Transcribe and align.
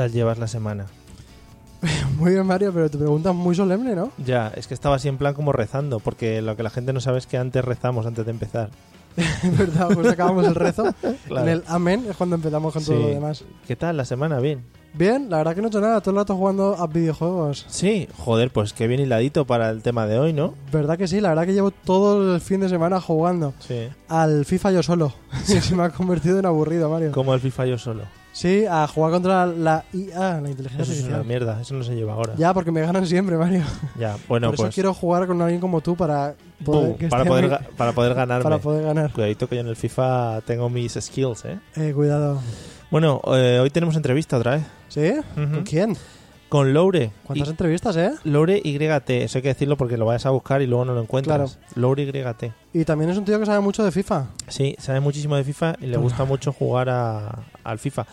¿Qué 0.00 0.04
tal 0.04 0.12
llevas 0.12 0.38
la 0.38 0.46
semana? 0.46 0.86
Muy 2.16 2.30
bien, 2.32 2.46
Mario, 2.46 2.72
pero 2.72 2.88
tu 2.90 2.96
pregunta 2.96 3.28
es 3.32 3.36
muy 3.36 3.54
solemne, 3.54 3.94
¿no? 3.94 4.10
Ya, 4.16 4.50
es 4.56 4.66
que 4.66 4.72
estaba 4.72 4.96
así 4.96 5.08
en 5.08 5.18
plan 5.18 5.34
como 5.34 5.52
rezando, 5.52 6.00
porque 6.00 6.40
lo 6.40 6.56
que 6.56 6.62
la 6.62 6.70
gente 6.70 6.94
no 6.94 7.00
sabe 7.00 7.18
es 7.18 7.26
que 7.26 7.36
antes 7.36 7.62
rezamos 7.62 8.06
antes 8.06 8.24
de 8.24 8.30
empezar. 8.30 8.70
Verdad, 9.58 9.88
pues 9.92 10.08
acabamos 10.08 10.46
el 10.46 10.54
rezo. 10.54 10.84
Claro. 11.28 11.46
En 11.46 11.52
el 11.52 11.64
amén 11.66 12.06
es 12.08 12.16
cuando 12.16 12.36
empezamos 12.36 12.72
con 12.72 12.82
todo 12.82 12.96
Sí. 12.96 13.02
lo 13.02 13.08
demás. 13.10 13.44
¿Qué 13.68 13.76
tal 13.76 13.98
la 13.98 14.06
semana? 14.06 14.40
Bien. 14.40 14.64
Bien, 14.94 15.28
la 15.28 15.36
verdad 15.36 15.54
que 15.54 15.60
no 15.60 15.66
he 15.66 15.70
hecho 15.70 15.82
nada, 15.82 16.00
todo 16.00 16.12
el 16.12 16.16
rato 16.16 16.34
jugando 16.34 16.76
a 16.78 16.86
videojuegos. 16.86 17.66
Sí, 17.68 18.08
joder, 18.16 18.50
pues 18.50 18.72
qué 18.72 18.86
bien 18.86 19.00
hiladito 19.02 19.46
para 19.46 19.68
el 19.68 19.82
tema 19.82 20.06
de 20.06 20.18
hoy, 20.18 20.32
¿no? 20.32 20.54
¿Verdad 20.72 20.96
que 20.96 21.08
sí? 21.08 21.20
La 21.20 21.28
verdad 21.28 21.44
que 21.44 21.52
llevo 21.52 21.72
todo 21.72 22.34
el 22.36 22.40
fin 22.40 22.60
de 22.60 22.70
semana 22.70 23.02
jugando 23.02 23.52
Sí. 23.58 23.88
al 24.08 24.46
FIFA 24.46 24.72
yo 24.72 24.82
solo. 24.82 25.12
que 25.46 25.60
se 25.60 25.76
me 25.76 25.82
ha 25.82 25.90
convertido 25.90 26.38
en 26.38 26.46
aburrido, 26.46 26.88
Mario. 26.88 27.12
Como 27.12 27.34
el 27.34 27.40
FIFA 27.40 27.66
yo 27.66 27.76
solo. 27.78 28.04
Sí, 28.32 28.64
a 28.64 28.86
jugar 28.86 29.10
contra 29.12 29.44
la 29.46 29.84
IA, 29.92 30.40
la 30.40 30.50
inteligencia 30.50 30.82
Eso 30.82 30.92
es 30.92 31.02
una 31.08 31.22
mierda, 31.24 31.60
eso 31.60 31.74
no 31.74 31.82
se 31.82 31.94
lleva 31.96 32.12
ahora. 32.14 32.34
Ya, 32.36 32.54
porque 32.54 32.70
me 32.70 32.80
ganan 32.80 33.04
siempre, 33.06 33.36
Mario. 33.36 33.64
Ya, 33.98 34.16
bueno, 34.28 34.46
Por 34.48 34.54
eso 34.54 34.62
pues 34.64 34.74
quiero 34.74 34.94
jugar 34.94 35.26
con 35.26 35.42
alguien 35.42 35.60
como 35.60 35.80
tú 35.80 35.96
para 35.96 36.34
poder, 36.64 36.96
que 36.96 37.08
para, 37.08 37.22
esté 37.22 37.28
poder, 37.28 37.44
a 37.44 37.48
mí- 37.48 37.54
ga- 37.54 37.76
para 37.76 37.92
poder 37.92 38.14
ganarme. 38.14 38.42
para 38.44 38.58
poder 38.58 38.84
ganar. 38.84 39.12
Cuidadito 39.12 39.48
que 39.48 39.56
yo 39.56 39.60
en 39.62 39.66
el 39.68 39.76
FIFA 39.76 40.42
tengo 40.42 40.70
mis 40.70 40.92
skills, 40.94 41.44
¿eh? 41.44 41.58
Eh, 41.76 41.92
cuidado. 41.94 42.40
Bueno, 42.90 43.20
eh, 43.34 43.58
hoy 43.60 43.70
tenemos 43.70 43.96
entrevista 43.96 44.36
otra 44.38 44.52
vez. 44.56 44.62
¿Sí? 44.88 45.10
Ujú. 45.36 45.52
¿Con 45.54 45.62
quién? 45.64 45.96
Con 46.50 46.74
Loure. 46.74 47.12
¿Cuántas 47.24 47.48
Y- 47.48 47.50
entrevistas, 47.52 47.96
eh? 47.96 48.10
Loure 48.24 48.60
YT, 48.62 49.08
eso 49.24 49.38
hay 49.38 49.42
que 49.42 49.48
decirlo 49.48 49.76
porque 49.78 49.96
lo 49.96 50.04
vayas 50.04 50.26
a 50.26 50.30
buscar 50.30 50.60
y 50.60 50.66
luego 50.66 50.84
no 50.84 50.92
lo 50.94 51.00
encuentras. 51.00 51.58
Loure 51.76 52.04
YT. 52.04 52.52
Y 52.74 52.84
también 52.84 53.10
es 53.10 53.16
un 53.16 53.24
tío 53.24 53.38
que 53.40 53.46
sabe 53.46 53.60
mucho 53.60 53.82
de 53.84 53.90
FIFA. 53.92 54.26
Sí, 54.48 54.76
sabe 54.78 55.00
muchísimo 55.00 55.36
de 55.36 55.44
FIFA 55.44 55.76
y 55.80 55.86
le 55.86 55.96
gusta 55.96 56.24
mucho 56.24 56.52
jugar 56.52 56.88
a- 56.90 57.44
al 57.64 57.78
FIFA. 57.78 58.04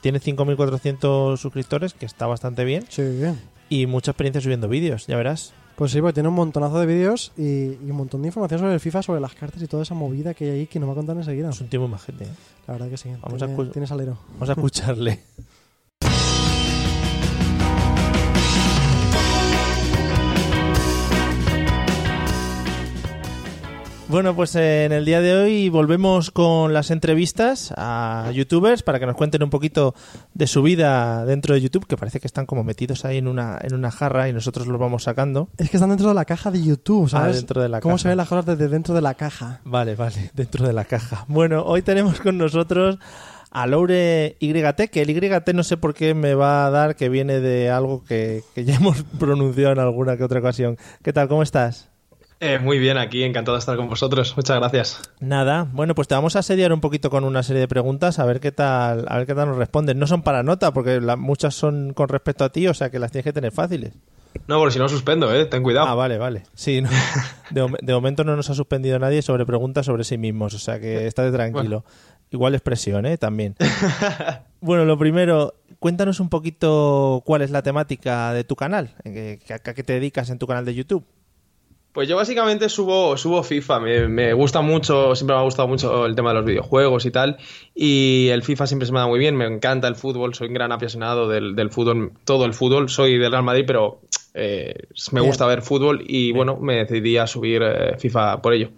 Tiene 0.00 0.18
5.400 0.18 1.36
suscriptores, 1.40 1.94
que 1.94 2.06
está 2.06 2.26
bastante 2.26 2.64
bien, 2.64 2.84
Sí, 2.88 3.02
bien. 3.02 3.38
y 3.68 3.86
mucha 3.86 4.10
experiencia 4.10 4.40
subiendo 4.40 4.68
vídeos, 4.68 5.06
ya 5.06 5.16
verás. 5.16 5.52
Pues 5.76 5.92
sí, 5.92 6.00
porque 6.00 6.14
tiene 6.14 6.28
un 6.28 6.34
montonazo 6.34 6.78
de 6.80 6.86
vídeos 6.86 7.32
y, 7.36 7.42
y 7.74 7.90
un 7.90 7.96
montón 7.96 8.20
de 8.22 8.28
información 8.28 8.60
sobre 8.60 8.74
el 8.74 8.80
FIFA, 8.80 9.02
sobre 9.02 9.20
las 9.20 9.34
cartas 9.34 9.62
y 9.62 9.66
toda 9.66 9.82
esa 9.84 9.94
movida 9.94 10.34
que 10.34 10.44
hay 10.44 10.50
ahí 10.60 10.66
que 10.66 10.78
nos 10.80 10.88
va 10.88 10.92
a 10.92 10.96
contar 10.96 11.16
enseguida. 11.16 11.50
Es 11.50 11.60
un 11.60 11.68
tío 11.68 11.80
muy 11.80 11.88
majete. 11.88 12.24
¿eh? 12.24 12.28
La 12.66 12.74
verdad 12.74 12.88
que 12.90 12.96
sí. 12.96 13.10
Vamos 13.22 13.70
tiene 13.72 13.86
salero. 13.86 14.18
Vamos 14.34 14.48
a 14.48 14.52
escucharle. 14.52 15.20
Bueno, 24.12 24.36
pues 24.36 24.54
en 24.56 24.92
el 24.92 25.06
día 25.06 25.22
de 25.22 25.34
hoy 25.34 25.70
volvemos 25.70 26.30
con 26.30 26.74
las 26.74 26.90
entrevistas 26.90 27.72
a 27.78 28.30
youtubers 28.34 28.82
para 28.82 29.00
que 29.00 29.06
nos 29.06 29.16
cuenten 29.16 29.42
un 29.42 29.48
poquito 29.48 29.94
de 30.34 30.46
su 30.46 30.62
vida 30.62 31.24
dentro 31.24 31.54
de 31.54 31.62
YouTube, 31.62 31.86
que 31.86 31.96
parece 31.96 32.20
que 32.20 32.26
están 32.26 32.44
como 32.44 32.62
metidos 32.62 33.06
ahí 33.06 33.16
en 33.16 33.26
una, 33.26 33.58
en 33.62 33.74
una 33.74 33.90
jarra 33.90 34.28
y 34.28 34.34
nosotros 34.34 34.66
los 34.66 34.78
vamos 34.78 35.04
sacando. 35.04 35.48
Es 35.56 35.70
que 35.70 35.78
están 35.78 35.88
dentro 35.88 36.08
de 36.10 36.14
la 36.14 36.26
caja 36.26 36.50
de 36.50 36.62
YouTube, 36.62 37.08
¿sabes? 37.08 37.36
Ah, 37.36 37.38
dentro 37.38 37.62
de 37.62 37.70
la 37.70 37.80
¿Cómo 37.80 37.94
caja. 37.94 38.02
se 38.02 38.08
ven 38.08 38.18
las 38.18 38.28
cosas 38.28 38.44
desde 38.44 38.68
dentro 38.68 38.94
de 38.94 39.00
la 39.00 39.14
caja? 39.14 39.62
Vale, 39.64 39.94
vale, 39.94 40.30
dentro 40.34 40.66
de 40.66 40.74
la 40.74 40.84
caja. 40.84 41.24
Bueno, 41.28 41.62
hoy 41.62 41.80
tenemos 41.80 42.20
con 42.20 42.36
nosotros 42.36 42.98
a 43.50 43.66
Laure 43.66 44.36
YT, 44.40 44.90
que 44.90 45.00
el 45.00 45.08
YT 45.08 45.54
no 45.54 45.62
sé 45.62 45.78
por 45.78 45.94
qué 45.94 46.12
me 46.12 46.34
va 46.34 46.66
a 46.66 46.70
dar 46.70 46.96
que 46.96 47.08
viene 47.08 47.40
de 47.40 47.70
algo 47.70 48.04
que, 48.04 48.44
que 48.54 48.66
ya 48.66 48.74
hemos 48.76 49.04
pronunciado 49.18 49.72
en 49.72 49.78
alguna 49.78 50.18
que 50.18 50.24
otra 50.24 50.40
ocasión. 50.40 50.76
¿Qué 51.02 51.14
tal? 51.14 51.28
¿Cómo 51.28 51.42
estás? 51.42 51.91
Eh, 52.44 52.58
muy 52.58 52.80
bien, 52.80 52.98
aquí 52.98 53.22
encantado 53.22 53.54
de 53.56 53.60
estar 53.60 53.76
con 53.76 53.88
vosotros. 53.88 54.36
Muchas 54.36 54.58
gracias. 54.58 55.00
Nada, 55.20 55.68
bueno, 55.72 55.94
pues 55.94 56.08
te 56.08 56.16
vamos 56.16 56.34
a 56.34 56.40
asediar 56.40 56.72
un 56.72 56.80
poquito 56.80 57.08
con 57.08 57.22
una 57.22 57.44
serie 57.44 57.60
de 57.60 57.68
preguntas 57.68 58.18
a 58.18 58.24
ver 58.24 58.40
qué 58.40 58.50
tal, 58.50 59.04
a 59.08 59.18
ver 59.18 59.28
qué 59.28 59.34
tal 59.36 59.46
nos 59.48 59.56
responden. 59.58 59.96
No 60.00 60.08
son 60.08 60.22
para 60.22 60.42
nota, 60.42 60.72
porque 60.72 61.00
la- 61.00 61.14
muchas 61.14 61.54
son 61.54 61.92
con 61.94 62.08
respecto 62.08 62.42
a 62.44 62.48
ti, 62.50 62.66
o 62.66 62.74
sea 62.74 62.90
que 62.90 62.98
las 62.98 63.12
tienes 63.12 63.24
que 63.26 63.32
tener 63.32 63.52
fáciles. 63.52 63.92
No, 64.48 64.58
porque 64.58 64.72
si 64.72 64.80
no 64.80 64.88
suspendo, 64.88 65.32
¿eh? 65.32 65.44
Ten 65.46 65.62
cuidado. 65.62 65.86
Ah, 65.86 65.94
vale, 65.94 66.18
vale. 66.18 66.42
Sí, 66.54 66.80
no. 66.80 66.88
de, 67.50 67.62
mom- 67.62 67.78
de 67.80 67.92
momento 67.94 68.24
no 68.24 68.34
nos 68.34 68.50
ha 68.50 68.54
suspendido 68.54 68.98
nadie 68.98 69.22
sobre 69.22 69.46
preguntas 69.46 69.86
sobre 69.86 70.02
sí 70.02 70.18
mismos, 70.18 70.52
o 70.54 70.58
sea 70.58 70.80
que 70.80 71.06
estate 71.06 71.30
tranquilo. 71.30 71.84
Igual 72.32 72.54
expresión, 72.56 73.06
¿eh? 73.06 73.18
También. 73.18 73.54
bueno, 74.60 74.84
lo 74.84 74.98
primero, 74.98 75.54
cuéntanos 75.78 76.18
un 76.18 76.28
poquito 76.28 77.22
cuál 77.24 77.42
es 77.42 77.52
la 77.52 77.62
temática 77.62 78.32
de 78.32 78.42
tu 78.42 78.56
canal, 78.56 78.96
que- 79.04 79.38
a 79.52 79.58
qué 79.74 79.82
te 79.84 79.92
dedicas 79.92 80.28
en 80.30 80.38
tu 80.40 80.48
canal 80.48 80.64
de 80.64 80.74
YouTube. 80.74 81.04
Pues 81.92 82.08
yo 82.08 82.16
básicamente 82.16 82.68
subo, 82.70 83.16
subo 83.18 83.42
FIFA. 83.42 83.80
Me, 83.80 84.08
me 84.08 84.32
gusta 84.32 84.62
mucho, 84.62 85.14
siempre 85.14 85.34
me 85.36 85.40
ha 85.40 85.44
gustado 85.44 85.68
mucho 85.68 86.06
el 86.06 86.14
tema 86.14 86.30
de 86.30 86.36
los 86.36 86.44
videojuegos 86.46 87.04
y 87.04 87.10
tal. 87.10 87.36
Y 87.74 88.28
el 88.28 88.42
FIFA 88.42 88.66
siempre 88.66 88.86
se 88.86 88.92
me 88.92 88.98
da 88.98 89.06
muy 89.06 89.18
bien. 89.18 89.36
Me 89.36 89.46
encanta 89.46 89.88
el 89.88 89.96
fútbol, 89.96 90.34
soy 90.34 90.48
un 90.48 90.54
gran 90.54 90.72
apasionado 90.72 91.28
del, 91.28 91.54
del 91.54 91.70
fútbol, 91.70 92.12
todo 92.24 92.46
el 92.46 92.54
fútbol. 92.54 92.88
Soy 92.88 93.18
del 93.18 93.30
Real 93.30 93.42
Madrid, 93.42 93.64
pero 93.66 94.00
eh, 94.32 94.86
me 95.10 95.20
gusta 95.20 95.46
ver 95.46 95.60
fútbol 95.60 96.02
y 96.06 96.32
bueno, 96.32 96.56
me 96.56 96.76
decidí 96.76 97.18
a 97.18 97.26
subir 97.26 97.62
eh, 97.62 97.98
FIFA 97.98 98.40
por 98.40 98.54
ello. 98.54 98.70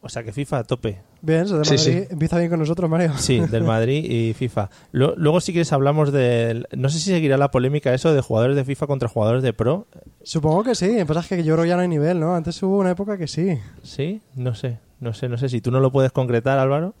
O 0.00 0.08
sea 0.08 0.24
que 0.24 0.32
FIFA 0.32 0.58
a 0.58 0.64
tope. 0.64 1.00
Bien, 1.26 1.46
se 1.48 1.56
de 1.58 1.64
Sí, 1.64 1.74
Madrid 1.76 2.04
sí. 2.04 2.06
empieza 2.12 2.38
bien 2.38 2.50
con 2.50 2.60
nosotros, 2.60 2.88
Mario. 2.88 3.12
Sí, 3.18 3.40
del 3.40 3.64
Madrid 3.74 4.04
y 4.08 4.32
FIFA. 4.34 4.70
Lo- 4.92 5.14
Luego, 5.16 5.40
si 5.40 5.52
quieres, 5.52 5.72
hablamos 5.72 6.12
del. 6.12 6.68
No 6.76 6.88
sé 6.88 6.98
si 7.00 7.10
seguirá 7.10 7.36
la 7.36 7.50
polémica 7.50 7.92
eso 7.92 8.14
de 8.14 8.20
jugadores 8.20 8.54
de 8.56 8.64
FIFA 8.64 8.86
contra 8.86 9.08
jugadores 9.08 9.42
de 9.42 9.52
Pro. 9.52 9.86
Supongo 10.22 10.62
que 10.62 10.74
sí, 10.74 10.98
pasa 11.06 11.20
es 11.20 11.26
que 11.26 11.42
yo 11.44 11.54
creo 11.54 11.64
que 11.64 11.68
ya 11.70 11.76
no 11.76 11.82
hay 11.82 11.88
nivel, 11.88 12.20
¿no? 12.20 12.34
Antes 12.36 12.62
hubo 12.62 12.78
una 12.78 12.90
época 12.92 13.18
que 13.18 13.26
sí. 13.26 13.58
¿Sí? 13.82 14.20
No 14.36 14.54
sé. 14.54 14.78
No 15.00 15.12
sé, 15.12 15.28
no 15.28 15.36
sé. 15.36 15.48
Si 15.48 15.60
tú 15.60 15.70
no 15.70 15.80
lo 15.80 15.90
puedes 15.92 16.12
concretar, 16.12 16.58
Álvaro. 16.58 16.94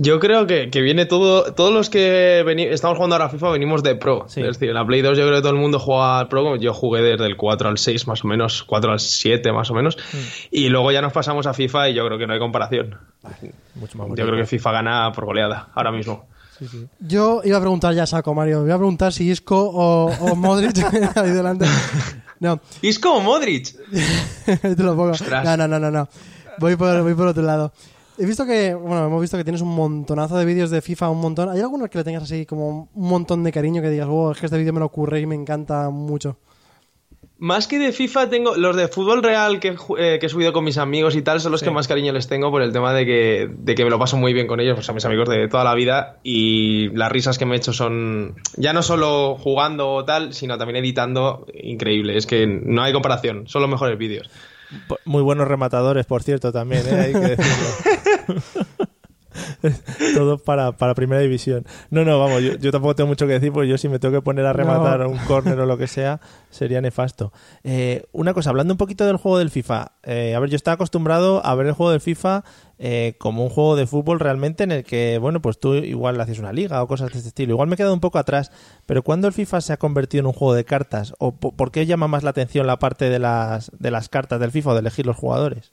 Yo 0.00 0.20
creo 0.20 0.46
que, 0.46 0.70
que 0.70 0.80
viene 0.80 1.06
todo, 1.06 1.52
todos 1.54 1.72
los 1.72 1.90
que 1.90 2.44
veni- 2.46 2.68
estamos 2.70 2.96
jugando 2.96 3.16
ahora 3.16 3.26
a 3.26 3.30
FIFA 3.30 3.50
venimos 3.50 3.82
de 3.82 3.96
Pro. 3.96 4.26
Sí. 4.28 4.40
Es 4.40 4.46
decir, 4.58 4.68
en 4.68 4.76
la 4.76 4.86
Play 4.86 5.02
2 5.02 5.18
yo 5.18 5.24
creo 5.24 5.36
que 5.38 5.42
todo 5.42 5.52
el 5.52 5.58
mundo 5.58 5.80
juega 5.80 6.20
al 6.20 6.28
Pro. 6.28 6.54
Yo 6.56 6.72
jugué 6.72 7.02
desde 7.02 7.26
el 7.26 7.36
4 7.36 7.68
al 7.68 7.78
6 7.78 8.06
más 8.06 8.24
o 8.24 8.28
menos, 8.28 8.62
4 8.62 8.92
al 8.92 9.00
7 9.00 9.52
más 9.52 9.70
o 9.70 9.74
menos. 9.74 9.96
Mm. 9.96 10.16
Y 10.52 10.68
luego 10.68 10.92
ya 10.92 11.02
nos 11.02 11.12
pasamos 11.12 11.46
a 11.48 11.52
FIFA 11.52 11.88
y 11.88 11.94
yo 11.94 12.06
creo 12.06 12.16
que 12.16 12.26
no 12.28 12.32
hay 12.32 12.38
comparación. 12.38 12.96
Mucho 13.74 13.98
más 13.98 14.08
Yo 14.16 14.24
creo 14.24 14.36
que 14.36 14.46
FIFA 14.46 14.70
gana 14.72 15.10
por 15.12 15.24
goleada 15.24 15.68
ahora 15.74 15.90
mismo. 15.90 16.26
Yo 17.00 17.40
iba 17.44 17.56
a 17.58 17.60
preguntar 17.60 17.92
ya 17.94 18.06
saco, 18.06 18.34
Mario. 18.34 18.64
Iba 18.64 18.74
a 18.74 18.78
preguntar 18.78 19.12
si 19.12 19.28
Isco 19.30 19.56
o, 19.60 20.06
o 20.12 20.34
Modric 20.36 20.76
ahí 21.16 21.30
delante. 21.30 21.66
No, 22.40 22.60
¿Isco 22.82 23.14
o 23.14 23.20
Modric? 23.20 23.74
te 24.62 24.82
lo 24.82 24.94
pongo. 24.96 25.10
Ostras. 25.10 25.44
No, 25.44 25.56
no, 25.56 25.66
no, 25.68 25.78
no, 25.80 25.90
no. 25.90 26.08
Voy 26.58 26.76
por, 26.76 27.02
voy 27.02 27.14
por 27.14 27.26
otro 27.28 27.42
lado. 27.42 27.72
He 28.18 28.26
visto 28.26 28.44
que, 28.44 28.74
bueno, 28.74 29.06
hemos 29.06 29.20
visto 29.20 29.36
que 29.36 29.44
tienes 29.44 29.62
un 29.62 29.74
montonazo 29.74 30.36
de 30.36 30.44
vídeos 30.44 30.70
de 30.70 30.82
FIFA, 30.82 31.10
un 31.10 31.20
montón. 31.20 31.50
¿Hay 31.50 31.60
alguno 31.60 31.88
que 31.88 31.98
le 31.98 32.04
tengas 32.04 32.24
así 32.24 32.46
como 32.46 32.88
un 32.92 33.08
montón 33.08 33.44
de 33.44 33.52
cariño 33.52 33.80
que 33.80 33.90
digas, 33.90 34.08
wow, 34.08 34.32
es 34.32 34.38
que 34.40 34.46
este 34.46 34.58
vídeo 34.58 34.72
me 34.72 34.80
lo 34.80 34.86
ocurre 34.86 35.20
y 35.20 35.26
me 35.26 35.36
encanta 35.36 35.88
mucho? 35.90 36.36
Más 37.40 37.68
que 37.68 37.78
de 37.78 37.92
FIFA 37.92 38.30
tengo 38.30 38.56
los 38.56 38.74
de 38.74 38.88
fútbol 38.88 39.22
real 39.22 39.60
que, 39.60 39.76
ju- 39.76 39.96
eh, 39.96 40.18
que 40.18 40.26
he 40.26 40.28
subido 40.28 40.52
con 40.52 40.64
mis 40.64 40.76
amigos 40.78 41.14
y 41.14 41.22
tal, 41.22 41.40
son 41.40 41.52
los 41.52 41.62
que 41.62 41.70
más 41.70 41.86
cariño 41.86 42.12
les 42.12 42.26
tengo 42.26 42.50
por 42.50 42.62
el 42.62 42.72
tema 42.72 42.92
de 42.92 43.06
que, 43.06 43.48
de 43.56 43.74
que 43.76 43.84
me 43.84 43.90
lo 43.90 43.98
paso 44.00 44.16
muy 44.16 44.32
bien 44.32 44.48
con 44.48 44.58
ellos, 44.58 44.74
pues 44.74 44.86
son 44.86 44.96
mis 44.96 45.04
amigos 45.04 45.28
de 45.28 45.46
toda 45.46 45.62
la 45.62 45.74
vida 45.76 46.18
y 46.24 46.88
las 46.96 47.12
risas 47.12 47.38
que 47.38 47.46
me 47.46 47.54
he 47.54 47.58
hecho 47.58 47.72
son 47.72 48.34
ya 48.56 48.72
no 48.72 48.82
solo 48.82 49.36
jugando 49.36 49.88
o 49.92 50.04
tal, 50.04 50.34
sino 50.34 50.58
también 50.58 50.78
editando, 50.78 51.46
increíble, 51.54 52.16
es 52.16 52.26
que 52.26 52.48
no 52.48 52.82
hay 52.82 52.92
comparación, 52.92 53.46
son 53.46 53.62
los 53.62 53.70
mejores 53.70 53.96
vídeos. 53.96 54.28
Muy 55.04 55.22
buenos 55.22 55.48
rematadores, 55.48 56.06
por 56.06 56.22
cierto, 56.22 56.52
también, 56.52 56.82
¿eh? 56.86 57.00
hay 57.00 57.12
que 57.12 57.36
decirlo. 57.36 58.42
Todo 60.14 60.38
para, 60.38 60.72
para 60.72 60.94
primera 60.94 61.20
división. 61.20 61.64
No, 61.90 62.04
no, 62.04 62.18
vamos, 62.18 62.42
yo, 62.42 62.70
tampoco 62.70 62.94
tengo 62.94 63.08
mucho 63.08 63.26
que 63.26 63.34
decir, 63.34 63.52
porque 63.52 63.68
yo 63.68 63.78
si 63.78 63.88
me 63.88 63.98
tengo 63.98 64.14
que 64.14 64.22
poner 64.22 64.46
a 64.46 64.52
rematar 64.52 65.06
un 65.06 65.18
córner 65.18 65.58
o 65.60 65.66
lo 65.66 65.78
que 65.78 65.86
sea, 65.86 66.20
sería 66.50 66.80
nefasto. 66.80 67.32
Eh, 67.64 68.04
una 68.12 68.34
cosa, 68.34 68.50
hablando 68.50 68.74
un 68.74 68.78
poquito 68.78 69.06
del 69.06 69.16
juego 69.16 69.38
del 69.38 69.50
FIFA. 69.50 69.92
Eh, 70.04 70.34
a 70.34 70.40
ver, 70.40 70.50
yo 70.50 70.56
estaba 70.56 70.74
acostumbrado 70.74 71.44
a 71.44 71.54
ver 71.54 71.66
el 71.66 71.72
juego 71.72 71.92
del 71.92 72.00
FIFA 72.00 72.44
eh, 72.80 73.16
como 73.18 73.42
un 73.42 73.50
juego 73.50 73.74
de 73.74 73.86
fútbol 73.86 74.20
realmente 74.20 74.62
en 74.62 74.70
el 74.70 74.84
que, 74.84 75.18
bueno, 75.18 75.42
pues 75.42 75.58
tú 75.58 75.74
igual 75.74 76.20
haces 76.20 76.38
una 76.38 76.52
liga 76.52 76.82
o 76.82 76.86
cosas 76.86 77.10
de 77.10 77.18
este 77.18 77.28
estilo. 77.28 77.54
Igual 77.54 77.68
me 77.68 77.74
he 77.74 77.76
quedado 77.76 77.94
un 77.94 78.00
poco 78.00 78.18
atrás, 78.18 78.52
pero 78.86 79.02
¿cuándo 79.02 79.26
el 79.26 79.32
FIFA 79.32 79.60
se 79.60 79.72
ha 79.72 79.78
convertido 79.78 80.20
en 80.20 80.26
un 80.26 80.32
juego 80.32 80.54
de 80.54 80.64
cartas? 80.64 81.14
¿O 81.18 81.32
por 81.36 81.72
qué 81.72 81.86
llama 81.86 82.08
más 82.08 82.22
la 82.22 82.30
atención 82.30 82.66
la 82.66 82.78
parte 82.78 83.10
de 83.10 83.18
las, 83.18 83.72
de 83.78 83.90
las 83.90 84.08
cartas 84.08 84.38
del 84.40 84.52
FIFA 84.52 84.70
o 84.70 84.74
de 84.74 84.80
elegir 84.80 85.06
los 85.06 85.16
jugadores? 85.16 85.72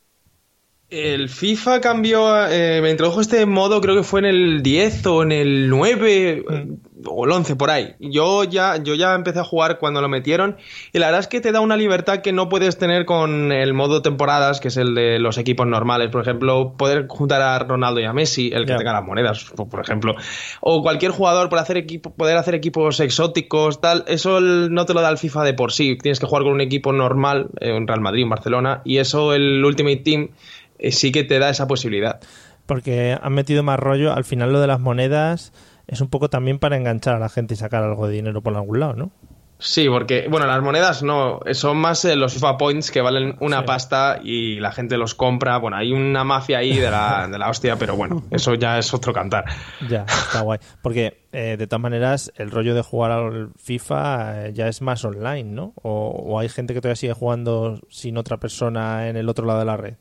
El 0.91 1.29
FIFA 1.29 1.81
cambió, 1.81 2.47
eh, 2.47 2.79
me 2.79 2.91
introdujo 2.91 3.19
este 3.19 3.47
modo, 3.47 3.81
creo 3.81 3.95
que 3.95 4.03
fue 4.03 4.19
en 4.19 4.27
el 4.27 4.61
10 4.61 5.05
o 5.07 5.23
en 5.23 5.31
el 5.31 5.67
9 5.67 6.45
mm. 6.47 7.07
o 7.07 7.25
el 7.25 7.31
11 7.31 7.55
por 7.55 7.71
ahí. 7.71 7.95
Yo 7.99 8.43
ya, 8.43 8.77
yo 8.77 8.93
ya 8.93 9.15
empecé 9.15 9.39
a 9.39 9.43
jugar 9.43 9.79
cuando 9.79 9.99
lo 9.99 10.09
metieron 10.09 10.57
y 10.93 10.99
la 10.99 11.07
verdad 11.07 11.21
es 11.21 11.27
que 11.27 11.41
te 11.41 11.51
da 11.51 11.59
una 11.59 11.75
libertad 11.75 12.19
que 12.19 12.33
no 12.33 12.49
puedes 12.49 12.77
tener 12.77 13.05
con 13.05 13.51
el 13.51 13.73
modo 13.73 14.03
temporadas, 14.03 14.59
que 14.59 14.67
es 14.67 14.77
el 14.77 14.93
de 14.93 15.17
los 15.17 15.39
equipos 15.39 15.65
normales. 15.65 16.09
Por 16.11 16.21
ejemplo, 16.21 16.75
poder 16.77 17.07
juntar 17.07 17.41
a 17.41 17.57
Ronaldo 17.57 17.99
y 17.99 18.03
a 18.03 18.13
Messi, 18.13 18.51
el 18.53 18.67
que 18.67 18.75
tenga 18.75 18.93
las 18.93 19.03
monedas, 19.03 19.43
por 19.55 19.79
ejemplo. 19.81 20.15
O 20.61 20.83
cualquier 20.83 21.11
jugador 21.11 21.49
por 21.49 21.57
hacer 21.57 21.77
equipo, 21.77 22.13
poder 22.13 22.37
hacer 22.37 22.53
equipos 22.53 22.99
exóticos, 22.99 23.81
tal. 23.81 24.05
Eso 24.07 24.39
no 24.39 24.85
te 24.85 24.93
lo 24.93 25.01
da 25.01 25.09
el 25.09 25.17
FIFA 25.17 25.45
de 25.45 25.55
por 25.55 25.71
sí. 25.71 25.97
Tienes 25.97 26.19
que 26.19 26.27
jugar 26.27 26.43
con 26.43 26.53
un 26.53 26.61
equipo 26.61 26.93
normal, 26.93 27.49
en 27.59 27.87
Real 27.87 28.01
Madrid, 28.01 28.21
en 28.21 28.29
Barcelona, 28.29 28.81
y 28.85 28.97
eso 28.99 29.33
el 29.33 29.65
Ultimate 29.65 29.97
Team 29.97 30.29
eh, 30.74 30.74
sí 30.91 31.11
que 31.11 31.23
te 31.23 31.39
da 31.39 31.49
esa 31.49 31.67
posibilidad. 31.67 32.19
Porque 32.65 33.17
han 33.21 33.33
metido 33.33 33.63
más 33.63 33.79
rollo. 33.79 34.13
Al 34.13 34.23
final 34.23 34.51
lo 34.51 34.59
de 34.59 34.67
las 34.67 34.79
monedas 34.79 35.53
es 35.87 36.01
un 36.01 36.09
poco 36.09 36.29
también 36.29 36.59
para 36.59 36.77
enganchar 36.77 37.15
a 37.15 37.19
la 37.19 37.29
gente 37.29 37.53
y 37.53 37.57
sacar 37.57 37.83
algo 37.83 38.07
de 38.07 38.13
dinero 38.13 38.41
por 38.41 38.55
algún 38.55 38.79
lado, 38.79 38.93
¿no? 38.93 39.11
Sí, 39.57 39.87
porque, 39.87 40.27
bueno, 40.29 40.45
las 40.47 40.61
monedas 40.61 41.01
no, 41.01 41.39
son 41.53 41.77
más 41.77 42.03
eh, 42.03 42.17
los 42.17 42.33
FIFA 42.33 42.57
Points 42.57 42.91
que 42.91 42.99
valen 42.99 43.37
una 43.39 43.63
pasta 43.63 44.19
y 44.21 44.59
la 44.59 44.73
gente 44.73 44.97
los 44.97 45.15
compra. 45.15 45.57
Bueno, 45.57 45.77
hay 45.77 45.93
una 45.93 46.25
mafia 46.25 46.57
ahí 46.57 46.77
de 46.77 46.91
la, 46.91 47.27
de 47.31 47.37
la 47.37 47.49
hostia, 47.49 47.77
pero 47.77 47.95
bueno, 47.95 48.23
eso 48.31 48.53
ya 48.55 48.77
es 48.77 48.93
otro 48.93 49.13
cantar. 49.13 49.45
Ya, 49.89 50.03
está 50.03 50.41
guay. 50.41 50.59
Porque, 50.81 51.25
eh, 51.31 51.55
de 51.57 51.67
todas 51.67 51.81
maneras, 51.81 52.33
el 52.35 52.51
rollo 52.51 52.75
de 52.75 52.81
jugar 52.81 53.11
al 53.11 53.51
FIFA 53.55 54.49
ya 54.49 54.67
es 54.67 54.81
más 54.81 55.05
online, 55.05 55.45
¿no? 55.45 55.73
O, 55.81 56.09
o 56.09 56.39
hay 56.39 56.49
gente 56.49 56.73
que 56.73 56.81
todavía 56.81 56.97
sigue 56.97 57.13
jugando 57.13 57.79
sin 57.89 58.17
otra 58.17 58.37
persona 58.37 59.07
en 59.07 59.15
el 59.15 59.29
otro 59.29 59.45
lado 59.45 59.59
de 59.59 59.65
la 59.65 59.77
red. 59.77 59.95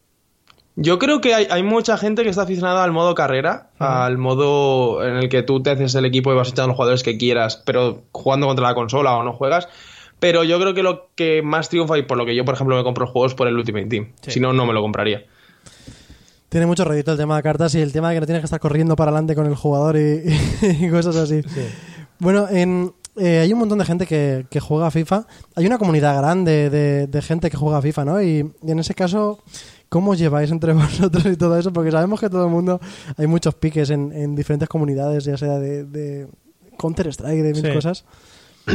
Yo 0.76 0.98
creo 0.98 1.20
que 1.20 1.34
hay, 1.34 1.62
mucha 1.62 1.96
gente 1.96 2.24
que 2.24 2.30
está 2.30 2.42
aficionada 2.42 2.82
al 2.82 2.90
modo 2.90 3.14
carrera, 3.14 3.70
al 3.78 4.18
modo 4.18 5.06
en 5.06 5.16
el 5.16 5.28
que 5.28 5.44
tú 5.44 5.62
te 5.62 5.70
haces 5.70 5.94
el 5.94 6.04
equipo 6.04 6.32
y 6.32 6.36
vas 6.36 6.48
echando 6.48 6.68
los 6.68 6.76
jugadores 6.76 7.04
que 7.04 7.16
quieras, 7.16 7.62
pero 7.64 8.02
jugando 8.10 8.48
contra 8.48 8.66
la 8.66 8.74
consola 8.74 9.16
o 9.16 9.22
no 9.22 9.32
juegas. 9.32 9.68
Pero 10.18 10.42
yo 10.42 10.58
creo 10.58 10.74
que 10.74 10.82
lo 10.82 11.10
que 11.14 11.42
más 11.42 11.68
triunfa 11.68 11.96
y 11.98 12.02
por 12.02 12.18
lo 12.18 12.26
que 12.26 12.34
yo, 12.34 12.44
por 12.44 12.54
ejemplo, 12.54 12.76
me 12.76 12.82
compro 12.82 13.06
juegos 13.06 13.34
por 13.34 13.46
el 13.46 13.56
Ultimate 13.56 13.86
Team. 13.86 14.12
Si 14.22 14.40
no, 14.40 14.52
no 14.52 14.66
me 14.66 14.72
lo 14.72 14.82
compraría. 14.82 15.24
Tiene 16.48 16.66
mucho 16.66 16.84
rédito 16.84 17.12
el 17.12 17.18
tema 17.18 17.36
de 17.36 17.42
cartas 17.42 17.74
y 17.76 17.80
el 17.80 17.92
tema 17.92 18.08
de 18.08 18.16
que 18.16 18.20
no 18.20 18.26
tienes 18.26 18.40
que 18.40 18.46
estar 18.46 18.60
corriendo 18.60 18.96
para 18.96 19.10
adelante 19.10 19.36
con 19.36 19.46
el 19.46 19.54
jugador 19.54 19.96
y, 19.96 20.90
cosas 20.90 21.16
así. 21.16 21.40
Bueno, 22.18 22.48
en, 22.48 22.92
eh, 23.16 23.40
hay 23.40 23.52
un 23.52 23.60
montón 23.60 23.78
de 23.78 23.84
gente 23.84 24.06
que, 24.06 24.60
juega 24.60 24.88
a 24.88 24.90
FIFA. 24.90 25.26
Hay 25.54 25.66
una 25.66 25.78
comunidad 25.78 26.16
grande 26.16 26.70
de, 26.70 27.22
gente 27.22 27.48
que 27.50 27.56
juega 27.56 27.78
a 27.78 27.82
FIFA, 27.82 28.04
¿no? 28.04 28.22
y 28.22 28.50
en 28.66 28.78
ese 28.78 28.94
caso, 28.94 29.40
¿Cómo 29.94 30.17
lleváis 30.17 30.50
entre 30.50 30.73
vosotros 30.73 31.25
y 31.25 31.37
todo 31.37 31.56
eso? 31.56 31.73
Porque 31.73 31.93
sabemos 31.93 32.19
que 32.19 32.29
todo 32.29 32.46
el 32.46 32.50
mundo, 32.50 32.81
hay 33.17 33.29
muchos 33.29 33.55
piques 33.55 33.91
en, 33.91 34.35
diferentes 34.35 34.69
comunidades, 34.69 35.25
ya 35.25 35.37
sea 35.37 35.61
de, 35.61 36.26
Counter-Strike, 36.76 37.43
de 37.44 37.52
mil 37.52 37.73
cosas. 37.73 38.05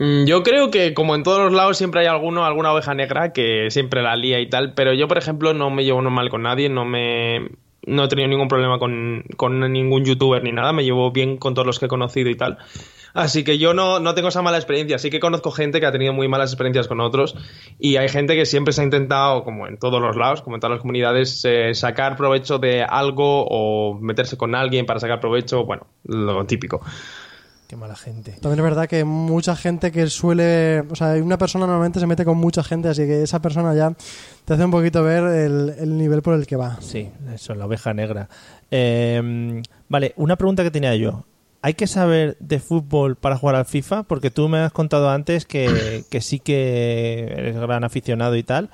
Mm, 0.00 0.26
yo 0.26 0.44
creo 0.44 0.70
que 0.70 0.94
como 0.94 1.16
en 1.16 1.24
todos 1.24 1.40
los 1.40 1.52
lados 1.52 1.76
siempre 1.76 2.02
hay 2.02 2.06
alguno, 2.06 2.44
alguna 2.44 2.72
oveja 2.72 2.94
negra 2.94 3.32
que 3.32 3.68
siempre 3.72 4.00
la 4.00 4.14
lía 4.14 4.38
y 4.38 4.48
tal, 4.48 4.72
pero 4.74 4.94
yo 4.94 5.08
por 5.08 5.18
ejemplo 5.18 5.54
no 5.54 5.70
me 5.70 5.82
llevo 5.82 6.00
mal 6.02 6.30
con 6.30 6.42
nadie, 6.42 6.68
no 6.68 6.84
me 6.84 7.48
no 7.84 8.04
he 8.04 8.08
tenido 8.08 8.28
ningún 8.28 8.46
problema 8.46 8.78
con, 8.78 9.24
con 9.36 9.58
ningún 9.72 10.04
youtuber 10.04 10.40
ni 10.44 10.52
nada, 10.52 10.72
me 10.72 10.84
llevo 10.84 11.10
bien 11.10 11.36
con 11.36 11.54
todos 11.54 11.66
los 11.66 11.80
que 11.80 11.86
he 11.86 11.88
conocido 11.88 12.30
y 12.30 12.36
tal. 12.36 12.58
Así 13.14 13.44
que 13.44 13.58
yo 13.58 13.74
no, 13.74 14.00
no 14.00 14.14
tengo 14.14 14.28
esa 14.28 14.42
mala 14.42 14.58
experiencia. 14.58 14.98
Sí 14.98 15.10
que 15.10 15.20
conozco 15.20 15.50
gente 15.50 15.80
que 15.80 15.86
ha 15.86 15.92
tenido 15.92 16.12
muy 16.12 16.28
malas 16.28 16.52
experiencias 16.52 16.88
con 16.88 17.00
otros 17.00 17.34
y 17.78 17.96
hay 17.96 18.08
gente 18.08 18.34
que 18.34 18.46
siempre 18.46 18.72
se 18.72 18.82
ha 18.82 18.84
intentado, 18.84 19.44
como 19.44 19.66
en 19.66 19.78
todos 19.78 20.00
los 20.00 20.16
lados, 20.16 20.42
como 20.42 20.56
en 20.56 20.60
todas 20.60 20.76
las 20.76 20.80
comunidades, 20.80 21.44
eh, 21.44 21.74
sacar 21.74 22.16
provecho 22.16 22.58
de 22.58 22.82
algo 22.82 23.46
o 23.48 23.98
meterse 23.98 24.36
con 24.36 24.54
alguien 24.54 24.86
para 24.86 25.00
sacar 25.00 25.20
provecho, 25.20 25.64
bueno, 25.64 25.86
lo 26.04 26.44
típico. 26.46 26.80
Qué 27.68 27.76
mala 27.76 27.96
gente. 27.96 28.32
También 28.40 28.60
es 28.60 28.64
verdad 28.64 28.88
que 28.88 29.04
mucha 29.04 29.54
gente 29.54 29.92
que 29.92 30.06
suele. 30.06 30.80
O 30.88 30.96
sea, 30.96 31.22
una 31.22 31.36
persona 31.36 31.66
normalmente 31.66 32.00
se 32.00 32.06
mete 32.06 32.24
con 32.24 32.38
mucha 32.38 32.64
gente, 32.64 32.88
así 32.88 33.02
que 33.02 33.22
esa 33.22 33.42
persona 33.42 33.74
ya 33.74 33.92
te 34.46 34.54
hace 34.54 34.64
un 34.64 34.70
poquito 34.70 35.02
ver 35.02 35.24
el, 35.24 35.98
nivel 35.98 36.22
por 36.22 36.32
el 36.32 36.46
que 36.46 36.56
va. 36.56 36.78
Sí, 36.80 37.10
eso, 37.34 37.54
la 37.54 37.66
oveja 37.66 37.92
negra. 37.92 38.26
Eh, 38.70 39.62
vale, 39.86 40.14
una 40.16 40.36
pregunta 40.36 40.62
que 40.62 40.70
tenía 40.70 40.96
yo. 40.96 41.26
¿Hay 41.60 41.74
que 41.74 41.88
saber 41.88 42.36
de 42.38 42.60
fútbol 42.60 43.16
para 43.16 43.36
jugar 43.36 43.56
al 43.56 43.64
FIFA? 43.64 44.04
Porque 44.04 44.30
tú 44.30 44.48
me 44.48 44.58
has 44.58 44.72
contado 44.72 45.10
antes 45.10 45.44
que, 45.46 46.04
sí 46.20 46.38
que 46.38 47.24
eres 47.36 47.56
gran 47.56 47.84
aficionado 47.84 48.36
y 48.36 48.42
tal, 48.42 48.70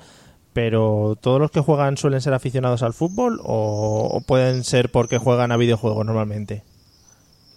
pero 0.53 1.17
¿todos 1.19 1.39
los 1.39 1.51
que 1.51 1.61
juegan 1.61 1.97
suelen 1.97 2.21
ser 2.21 2.33
aficionados 2.33 2.83
al 2.83 2.93
fútbol 2.93 3.39
o, 3.43 4.21
pueden 4.27 4.63
ser 4.63 4.91
porque 4.91 5.17
juegan 5.17 5.51
a 5.51 5.57
videojuegos 5.57 6.05
normalmente? 6.05 6.63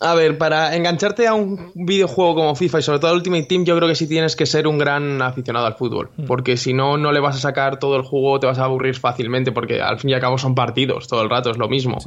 A 0.00 0.14
ver, 0.14 0.38
para 0.38 0.76
engancharte 0.76 1.26
a 1.26 1.34
un 1.34 1.72
videojuego 1.74 2.36
como 2.36 2.54
FIFA 2.54 2.78
y 2.78 2.82
sobre 2.82 2.98
todo 3.00 3.14
Ultimate 3.14 3.42
Team, 3.42 3.64
yo 3.64 3.76
creo 3.76 3.88
que 3.88 3.96
sí 3.96 4.06
tienes 4.06 4.36
que 4.36 4.46
ser 4.46 4.68
un 4.68 4.78
gran 4.78 5.20
aficionado 5.20 5.66
al 5.66 5.74
fútbol. 5.74 6.10
Mm. 6.16 6.26
Porque 6.26 6.56
si 6.56 6.72
no, 6.72 6.96
no 6.96 7.10
le 7.10 7.18
vas 7.18 7.34
a 7.34 7.40
sacar 7.40 7.80
todo 7.80 7.96
el 7.96 8.02
juego, 8.02 8.38
te 8.38 8.46
vas 8.46 8.60
a 8.60 8.64
aburrir 8.64 8.94
fácilmente, 8.94 9.50
porque 9.50 9.82
al 9.82 9.98
fin 9.98 10.10
y 10.10 10.14
al 10.14 10.20
cabo 10.20 10.38
son 10.38 10.54
partidos, 10.54 11.08
todo 11.08 11.20
el 11.22 11.28
rato 11.28 11.50
es 11.50 11.58
lo 11.58 11.68
mismo. 11.68 11.98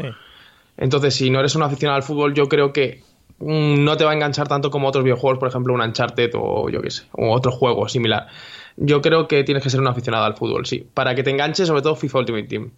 Entonces, 0.78 1.16
si 1.16 1.30
no 1.30 1.40
eres 1.40 1.56
un 1.56 1.64
aficionado 1.64 1.98
al 1.98 2.04
fútbol, 2.04 2.34
yo 2.34 2.48
creo 2.48 2.72
que 2.72 3.04
no 3.42 3.98
te 3.98 4.04
va 4.04 4.12
a 4.12 4.14
enganchar 4.14 4.48
tanto 4.48 4.70
como 4.72 4.88
otros 4.88 5.04
videojuegos, 5.04 5.40
por 5.40 5.50
ejemplo, 5.50 5.74
un 5.74 5.82
Uncharted 5.82 6.32
o 6.36 6.70
yo 6.70 6.82
qué 6.82 6.92
sé, 6.92 7.04
o 7.14 7.32
otro 7.32 7.52
juego 7.52 7.88
similar. 7.88 8.28
Yo 8.78 9.02
creo 9.02 9.28
que 9.28 9.44
tienes 9.44 9.64
que 9.64 9.70
ser 9.70 9.80
un 9.80 9.88
aficionado 9.88 10.26
al 10.26 10.36
fútbol, 10.36 10.66
sí, 10.66 10.88
para 10.94 11.16
que 11.16 11.24
te 11.24 11.32
enganche 11.32 11.66
sobre 11.66 11.82
todo 11.82 11.96
FIFA 11.96 12.20
Ultimate 12.20 12.48
Team. 12.48 12.72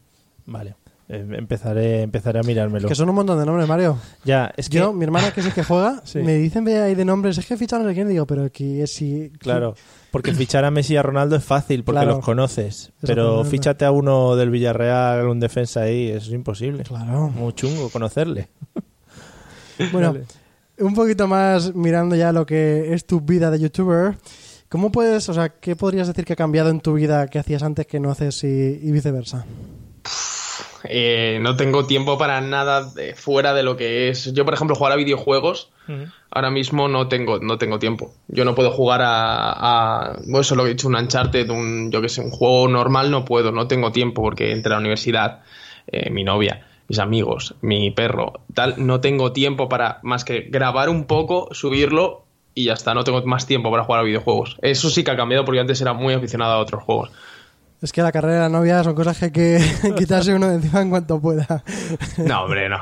Vale. 0.46 0.76
Eh, 1.10 1.26
empezaré, 1.34 2.02
empezaré 2.02 2.40
a 2.40 2.44
mirármelo. 2.44 2.88
que 2.88 2.96
son 2.96 3.10
un 3.10 3.16
montón 3.16 3.38
de 3.38 3.46
nombres, 3.46 3.68
Mario. 3.68 3.98
Ya, 4.24 4.54
es 4.56 4.70
que... 4.70 4.78
Yo, 4.78 4.94
mi 4.94 5.04
hermana, 5.04 5.32
que 5.32 5.42
es 5.42 5.46
el 5.46 5.54
que 5.54 5.64
juega, 5.64 6.02
me 6.16 6.36
dicen 6.36 6.68
ahí 6.68 6.96
de 6.96 7.06
nombres, 7.06 7.38
es 7.38 7.46
que 7.46 7.58
ficharon 7.58 7.88
a 7.88 7.94
quién, 7.94 8.08
digo, 8.08 8.26
pero 8.26 8.44
aquí 8.46 8.82
es 8.82 8.94
si... 8.94 9.30
Claro, 9.38 9.76
porque 10.12 10.32
fichar 10.32 10.64
a 10.64 10.70
Messi 10.70 10.94
y 10.94 10.98
a 10.98 11.02
Ronaldo 11.02 11.36
es 11.36 11.44
fácil, 11.44 11.84
porque 11.84 12.06
los 12.06 12.24
conoces. 12.24 12.92
Pero 13.02 13.44
fíchate 13.44 13.84
a 13.84 13.92
uno 13.92 14.36
del 14.36 14.52
Villarreal, 14.52 15.28
un 15.28 15.40
defensa 15.40 15.82
ahí, 15.82 16.10
eso 16.10 16.28
es 16.28 16.34
imposible. 16.34 16.84
Claro. 16.84 17.30
Muy 17.30 17.52
chungo 17.54 17.90
conocerle. 17.90 18.50
Bueno, 19.92 20.16
un 20.84 20.94
poquito 20.94 21.28
más 21.28 21.74
mirando 21.76 22.16
ya 22.16 22.32
lo 22.32 22.46
que 22.46 22.94
es 22.94 23.06
tu 23.06 23.22
vida 23.22 23.50
de 23.50 23.60
youtuber, 23.60 24.16
¿cómo 24.70 24.92
puedes, 24.92 25.30
o 25.30 25.34
sea, 25.34 25.50
qué 25.50 25.76
podrías 25.76 26.08
decir 26.08 26.26
que 26.26 26.34
ha 26.34 26.38
cambiado 26.38 26.70
en 26.70 26.82
tu 26.82 26.94
vida 26.94 27.28
que 27.28 27.40
hacías 27.40 27.64
antes 27.64 27.88
que 27.88 28.00
no 28.00 28.12
haces 28.12 28.44
y, 28.44 28.92
viceversa? 28.92 29.46
Eh, 30.86 31.40
no 31.42 31.56
tengo 31.56 31.86
tiempo 31.86 32.18
para 32.18 32.42
nada 32.42 32.92
fuera 33.16 33.54
de 33.54 33.64
lo 33.64 33.78
que 33.78 34.10
es. 34.10 34.34
Yo, 34.34 34.44
por 34.44 34.54
ejemplo, 34.54 34.76
jugar 34.76 34.92
a 34.92 34.98
videojuegos, 34.98 35.72
ahora 36.30 36.52
mismo 36.52 36.90
no 36.90 37.08
tengo, 37.08 37.40
no 37.40 37.58
tengo 37.58 37.80
tiempo. 37.80 38.14
Yo 38.28 38.44
no 38.44 38.54
puedo 38.54 38.70
jugar 38.72 39.02
a, 39.04 40.18
bueno, 40.26 40.42
eso 40.42 40.56
lo 40.56 40.66
he 40.66 40.70
dicho, 40.70 40.90
un 40.90 40.96
Uncharted, 40.96 41.50
un, 41.50 41.90
yo 41.90 42.02
que 42.02 42.10
sé, 42.10 42.20
un 42.20 42.32
juego 42.32 42.68
normal, 42.68 43.10
no 43.12 43.24
puedo, 43.24 43.54
no 43.54 43.68
tengo 43.68 43.94
tiempo 43.94 44.22
porque 44.22 44.52
entre 44.52 44.72
la 44.72 44.80
universidad, 44.80 45.44
eh, 45.88 46.10
mi 46.10 46.26
novia 46.26 46.68
mis 46.88 47.00
amigos, 47.00 47.56
mi 47.62 47.92
perro, 47.92 48.42
tal, 48.54 48.76
no 48.78 49.02
tengo 49.02 49.32
tiempo 49.32 49.70
para 49.70 50.00
más 50.04 50.26
que 50.26 50.42
grabar 50.42 50.90
un 50.90 51.06
poco, 51.06 51.50
subirlo 51.52 52.26
y 52.56 52.66
ya 52.66 52.74
está, 52.74 52.94
no 52.94 53.04
tengo 53.04 53.22
más 53.26 53.48
tiempo 53.48 53.72
para 53.72 53.84
jugar 53.84 54.02
a 54.02 54.04
videojuegos. 54.04 54.58
Eso 54.62 54.90
sí 54.90 55.04
que 55.04 55.12
ha 55.12 55.16
cambiado 55.16 55.46
porque 55.46 55.60
antes 55.60 55.82
era 55.82 55.94
muy 55.94 56.14
aficionado 56.14 56.54
a 56.54 56.60
otros 56.60 56.84
juegos. 56.84 57.12
Es 57.82 57.92
que 57.92 58.02
la 58.02 58.12
carrera 58.12 58.36
de 58.36 58.40
la 58.42 58.50
novia 58.50 58.84
son 58.84 58.96
cosas 58.96 59.18
que 59.18 59.26
hay 59.26 59.32
que 59.32 59.60
quitarse 59.98 60.34
uno 60.34 60.48
de 60.48 60.56
encima 60.56 60.82
en 60.82 60.90
cuanto 60.90 61.20
pueda. 61.20 61.64
No, 62.18 62.44
hombre, 62.44 62.70
no. 62.70 62.78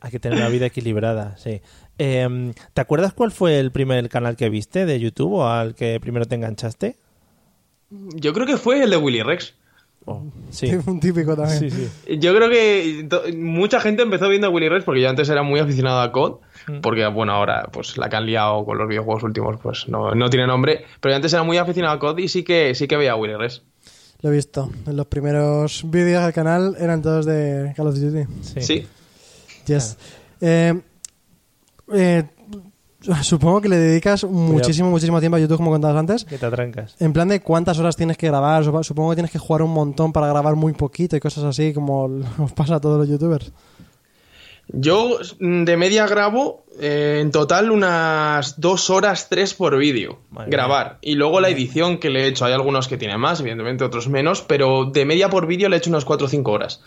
hay 0.00 0.10
que 0.10 0.18
tener 0.18 0.38
una 0.38 0.48
vida 0.48 0.66
equilibrada, 0.66 1.36
sí. 1.36 1.60
Em, 1.98 2.54
¿Te 2.72 2.80
acuerdas 2.80 3.12
cuál 3.12 3.32
fue 3.32 3.58
el 3.58 3.72
primer 3.72 4.08
canal 4.08 4.36
que 4.36 4.48
viste 4.48 4.86
de 4.86 5.00
YouTube 5.00 5.34
o 5.34 5.48
al 5.48 5.74
que 5.74 5.98
primero 6.00 6.24
te 6.24 6.36
enganchaste? 6.36 6.96
Yo 7.90 8.32
creo 8.32 8.46
que 8.46 8.56
fue 8.56 8.82
el 8.82 8.90
de 8.90 8.96
Willy 8.96 9.22
Rex. 9.22 9.54
Oh, 10.10 10.22
sí. 10.50 10.70
Un 10.86 11.00
típico 11.00 11.36
también. 11.36 11.90
Yo 12.18 12.34
creo 12.34 12.48
que 12.48 13.34
mucha 13.36 13.78
gente 13.78 14.02
empezó 14.02 14.26
viendo 14.28 14.46
a 14.46 14.50
Willy 14.50 14.70
Rex 14.70 14.84
porque 14.84 15.02
yo 15.02 15.10
antes 15.10 15.28
era 15.28 15.42
muy 15.42 15.60
aficionado 15.60 16.00
a 16.00 16.10
COD. 16.10 16.38
Mm. 16.66 16.80
Porque, 16.80 17.06
bueno, 17.08 17.32
ahora, 17.32 17.68
pues 17.70 17.98
la 17.98 18.08
que 18.08 18.16
han 18.16 18.24
liado 18.24 18.64
con 18.64 18.78
los 18.78 18.88
videojuegos 18.88 19.22
últimos, 19.22 19.60
pues 19.62 19.86
no, 19.88 20.14
no 20.14 20.30
tiene 20.30 20.46
nombre. 20.46 20.86
Pero 21.00 21.12
yo 21.12 21.16
antes 21.16 21.32
era 21.34 21.42
muy 21.42 21.58
aficionado 21.58 21.94
a 21.96 21.98
COD 21.98 22.18
y 22.20 22.28
sí 22.28 22.42
que, 22.42 22.74
sí 22.74 22.88
que 22.88 22.96
veía 22.96 23.12
a 23.12 23.16
Willy 23.16 23.34
Rex. 23.34 23.62
Lo 24.22 24.30
he 24.30 24.32
visto. 24.32 24.70
En 24.86 24.96
los 24.96 25.06
primeros 25.06 25.82
vídeos 25.90 26.24
del 26.24 26.32
canal 26.32 26.74
eran 26.80 27.02
todos 27.02 27.26
de 27.26 27.74
Call 27.76 27.88
of 27.88 27.94
Duty. 27.96 28.24
Sí. 28.40 28.62
Sí. 28.62 28.86
Yes. 29.66 29.98
Eh, 30.40 30.80
eh, 31.92 32.24
supongo 33.22 33.60
que 33.60 33.68
le 33.68 33.76
dedicas 33.76 34.24
muchísimo, 34.24 34.90
muchísimo 34.90 35.20
tiempo 35.20 35.36
a 35.36 35.40
YouTube, 35.40 35.56
como 35.58 35.70
contabas 35.70 35.96
antes. 35.96 36.24
Que 36.24 36.38
te 36.38 36.46
atrancas. 36.46 36.94
En 37.00 37.12
plan 37.12 37.28
de 37.28 37.40
cuántas 37.40 37.78
horas 37.78 37.96
tienes 37.96 38.16
que 38.16 38.26
grabar. 38.28 38.64
Sup- 38.64 38.82
Supongo 38.84 39.10
que 39.10 39.16
tienes 39.16 39.30
que 39.32 39.38
jugar 39.38 39.62
un 39.62 39.70
montón 39.72 40.12
para 40.12 40.26
grabar 40.28 40.54
muy 40.56 40.72
poquito 40.72 41.16
y 41.16 41.20
cosas 41.20 41.44
así, 41.44 41.72
como 41.72 42.04
os 42.38 42.52
pasa 42.52 42.76
a 42.76 42.80
todos 42.80 42.98
los 42.98 43.08
youtubers. 43.08 43.52
Yo 44.70 45.18
mm, 45.40 45.64
de 45.64 45.76
media 45.78 46.06
grabo 46.06 46.64
eh, 46.78 47.20
en 47.22 47.30
total 47.30 47.70
unas 47.70 48.60
dos 48.60 48.90
horas, 48.90 49.28
tres 49.30 49.54
por 49.54 49.76
vídeo. 49.78 50.18
Grabar. 50.46 50.98
Y 51.00 51.14
luego 51.14 51.40
la 51.40 51.48
edición 51.48 51.98
que 51.98 52.10
le 52.10 52.24
he 52.24 52.26
hecho. 52.28 52.44
Hay 52.44 52.52
algunos 52.52 52.86
que 52.88 52.98
tienen 52.98 53.18
más, 53.18 53.40
evidentemente, 53.40 53.84
otros 53.84 54.08
menos. 54.08 54.42
Pero 54.42 54.84
de 54.86 55.06
media 55.06 55.30
por 55.30 55.46
vídeo 55.46 55.68
le 55.70 55.76
he 55.76 55.78
hecho 55.78 55.90
unas 55.90 56.04
cuatro 56.04 56.26
o 56.26 56.30
cinco 56.30 56.52
horas. 56.52 56.82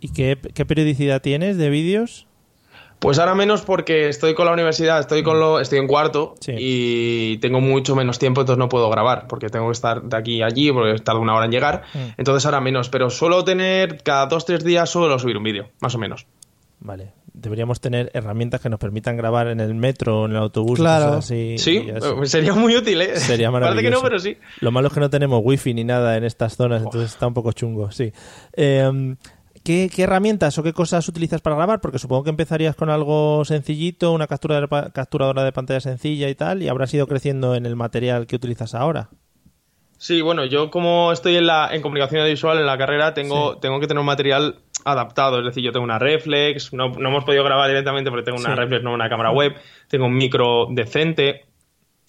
¿Y 0.00 0.12
qué, 0.12 0.38
qué 0.54 0.64
periodicidad 0.66 1.22
tienes 1.22 1.56
de 1.56 1.70
vídeos? 1.70 2.27
Pues 2.98 3.18
ahora 3.20 3.34
menos 3.34 3.62
porque 3.62 4.08
estoy 4.08 4.34
con 4.34 4.46
la 4.46 4.52
universidad, 4.52 4.98
estoy 4.98 5.22
con 5.22 5.38
lo, 5.38 5.60
estoy 5.60 5.78
en 5.78 5.86
cuarto 5.86 6.34
Sí. 6.40 6.52
y 6.58 7.38
tengo 7.38 7.60
mucho 7.60 7.94
menos 7.94 8.18
tiempo, 8.18 8.40
entonces 8.40 8.58
no 8.58 8.68
puedo 8.68 8.90
grabar, 8.90 9.26
porque 9.28 9.48
tengo 9.48 9.66
que 9.66 9.72
estar 9.72 10.02
de 10.02 10.16
aquí 10.16 10.42
a 10.42 10.46
allí, 10.46 10.72
porque 10.72 10.98
tarda 11.00 11.20
una 11.20 11.34
hora 11.36 11.44
en 11.44 11.52
llegar. 11.52 11.84
Mm. 11.94 11.98
Entonces 12.18 12.44
ahora 12.44 12.60
menos, 12.60 12.88
pero 12.88 13.08
suelo 13.10 13.44
tener 13.44 14.02
cada 14.02 14.26
dos 14.26 14.44
tres 14.44 14.64
días 14.64 14.90
suelo 14.90 15.16
subir 15.18 15.36
un 15.36 15.44
vídeo, 15.44 15.68
más 15.80 15.94
o 15.94 15.98
menos. 15.98 16.26
Vale. 16.80 17.12
Deberíamos 17.32 17.80
tener 17.80 18.10
herramientas 18.14 18.60
que 18.60 18.68
nos 18.68 18.80
permitan 18.80 19.16
grabar 19.16 19.46
en 19.46 19.60
el 19.60 19.72
metro 19.74 20.22
o 20.22 20.24
en 20.26 20.32
el 20.32 20.38
autobús. 20.38 20.76
Claro. 20.80 21.06
cosas 21.06 21.26
así, 21.26 21.56
Sí, 21.58 21.86
eh, 21.88 22.26
sería 22.26 22.52
muy 22.52 22.74
útil, 22.76 23.00
¿eh? 23.00 23.16
Sería 23.16 23.52
maravilloso. 23.52 23.76
Parece 23.76 23.88
que 23.88 23.94
no, 23.94 24.02
pero 24.02 24.18
sí. 24.18 24.36
Lo 24.60 24.72
malo 24.72 24.88
es 24.88 24.94
que 24.94 24.98
no 24.98 25.08
tenemos 25.08 25.40
wifi 25.44 25.72
ni 25.72 25.84
nada 25.84 26.16
en 26.16 26.24
estas 26.24 26.56
zonas, 26.56 26.82
entonces 26.82 27.12
está 27.12 27.28
un 27.28 27.34
poco 27.34 27.52
chungo, 27.52 27.92
sí. 27.92 28.12
Eh, 28.56 29.14
¿qué, 29.68 29.90
qué 29.94 30.04
herramientas 30.04 30.56
o 30.56 30.62
qué 30.62 30.72
cosas 30.72 31.06
utilizas 31.08 31.42
para 31.42 31.56
grabar? 31.56 31.82
Porque 31.82 31.98
supongo 31.98 32.24
que 32.24 32.30
empezarías 32.30 32.74
con 32.74 32.88
algo 32.88 33.44
sencillito, 33.44 34.12
una 34.12 34.26
captura 34.26 34.58
de 34.62 34.66
capturadora 34.92 35.44
de 35.44 35.52
pantalla 35.52 35.80
sencilla 35.80 36.30
y 36.30 36.34
tal, 36.34 36.62
y 36.62 36.68
habrás 36.68 36.94
ido 36.94 37.06
creciendo 37.06 37.54
en 37.54 37.66
el 37.66 37.76
material 37.76 38.26
que 38.26 38.36
utilizas 38.36 38.74
ahora. 38.74 39.10
Sí, 39.98 40.22
bueno, 40.22 40.46
yo 40.46 40.70
como 40.70 41.12
estoy 41.12 41.36
en 41.36 41.46
la 41.46 41.68
en 41.74 41.82
comunicación 41.82 42.22
audiovisual 42.22 42.58
en 42.58 42.64
la 42.64 42.78
carrera, 42.78 43.12
tengo, 43.12 43.58
tengo 43.58 43.78
que 43.78 43.86
tener 43.86 44.00
un 44.00 44.06
material 44.06 44.60
adaptado. 44.86 45.38
Es 45.40 45.44
decir, 45.44 45.62
yo 45.62 45.72
tengo 45.72 45.84
una 45.84 45.98
reflex, 45.98 46.72
no, 46.72 46.88
no 46.88 47.08
hemos 47.10 47.24
podido 47.24 47.44
grabar 47.44 47.68
directamente 47.68 48.08
porque 48.10 48.24
tengo 48.24 48.38
una 48.38 48.54
Sí. 48.54 48.60
reflex, 48.60 48.82
no 48.82 48.94
una 48.94 49.10
cámara 49.10 49.32
web, 49.32 49.54
tengo 49.88 50.06
un 50.06 50.14
micro 50.14 50.66
decente, 50.70 51.44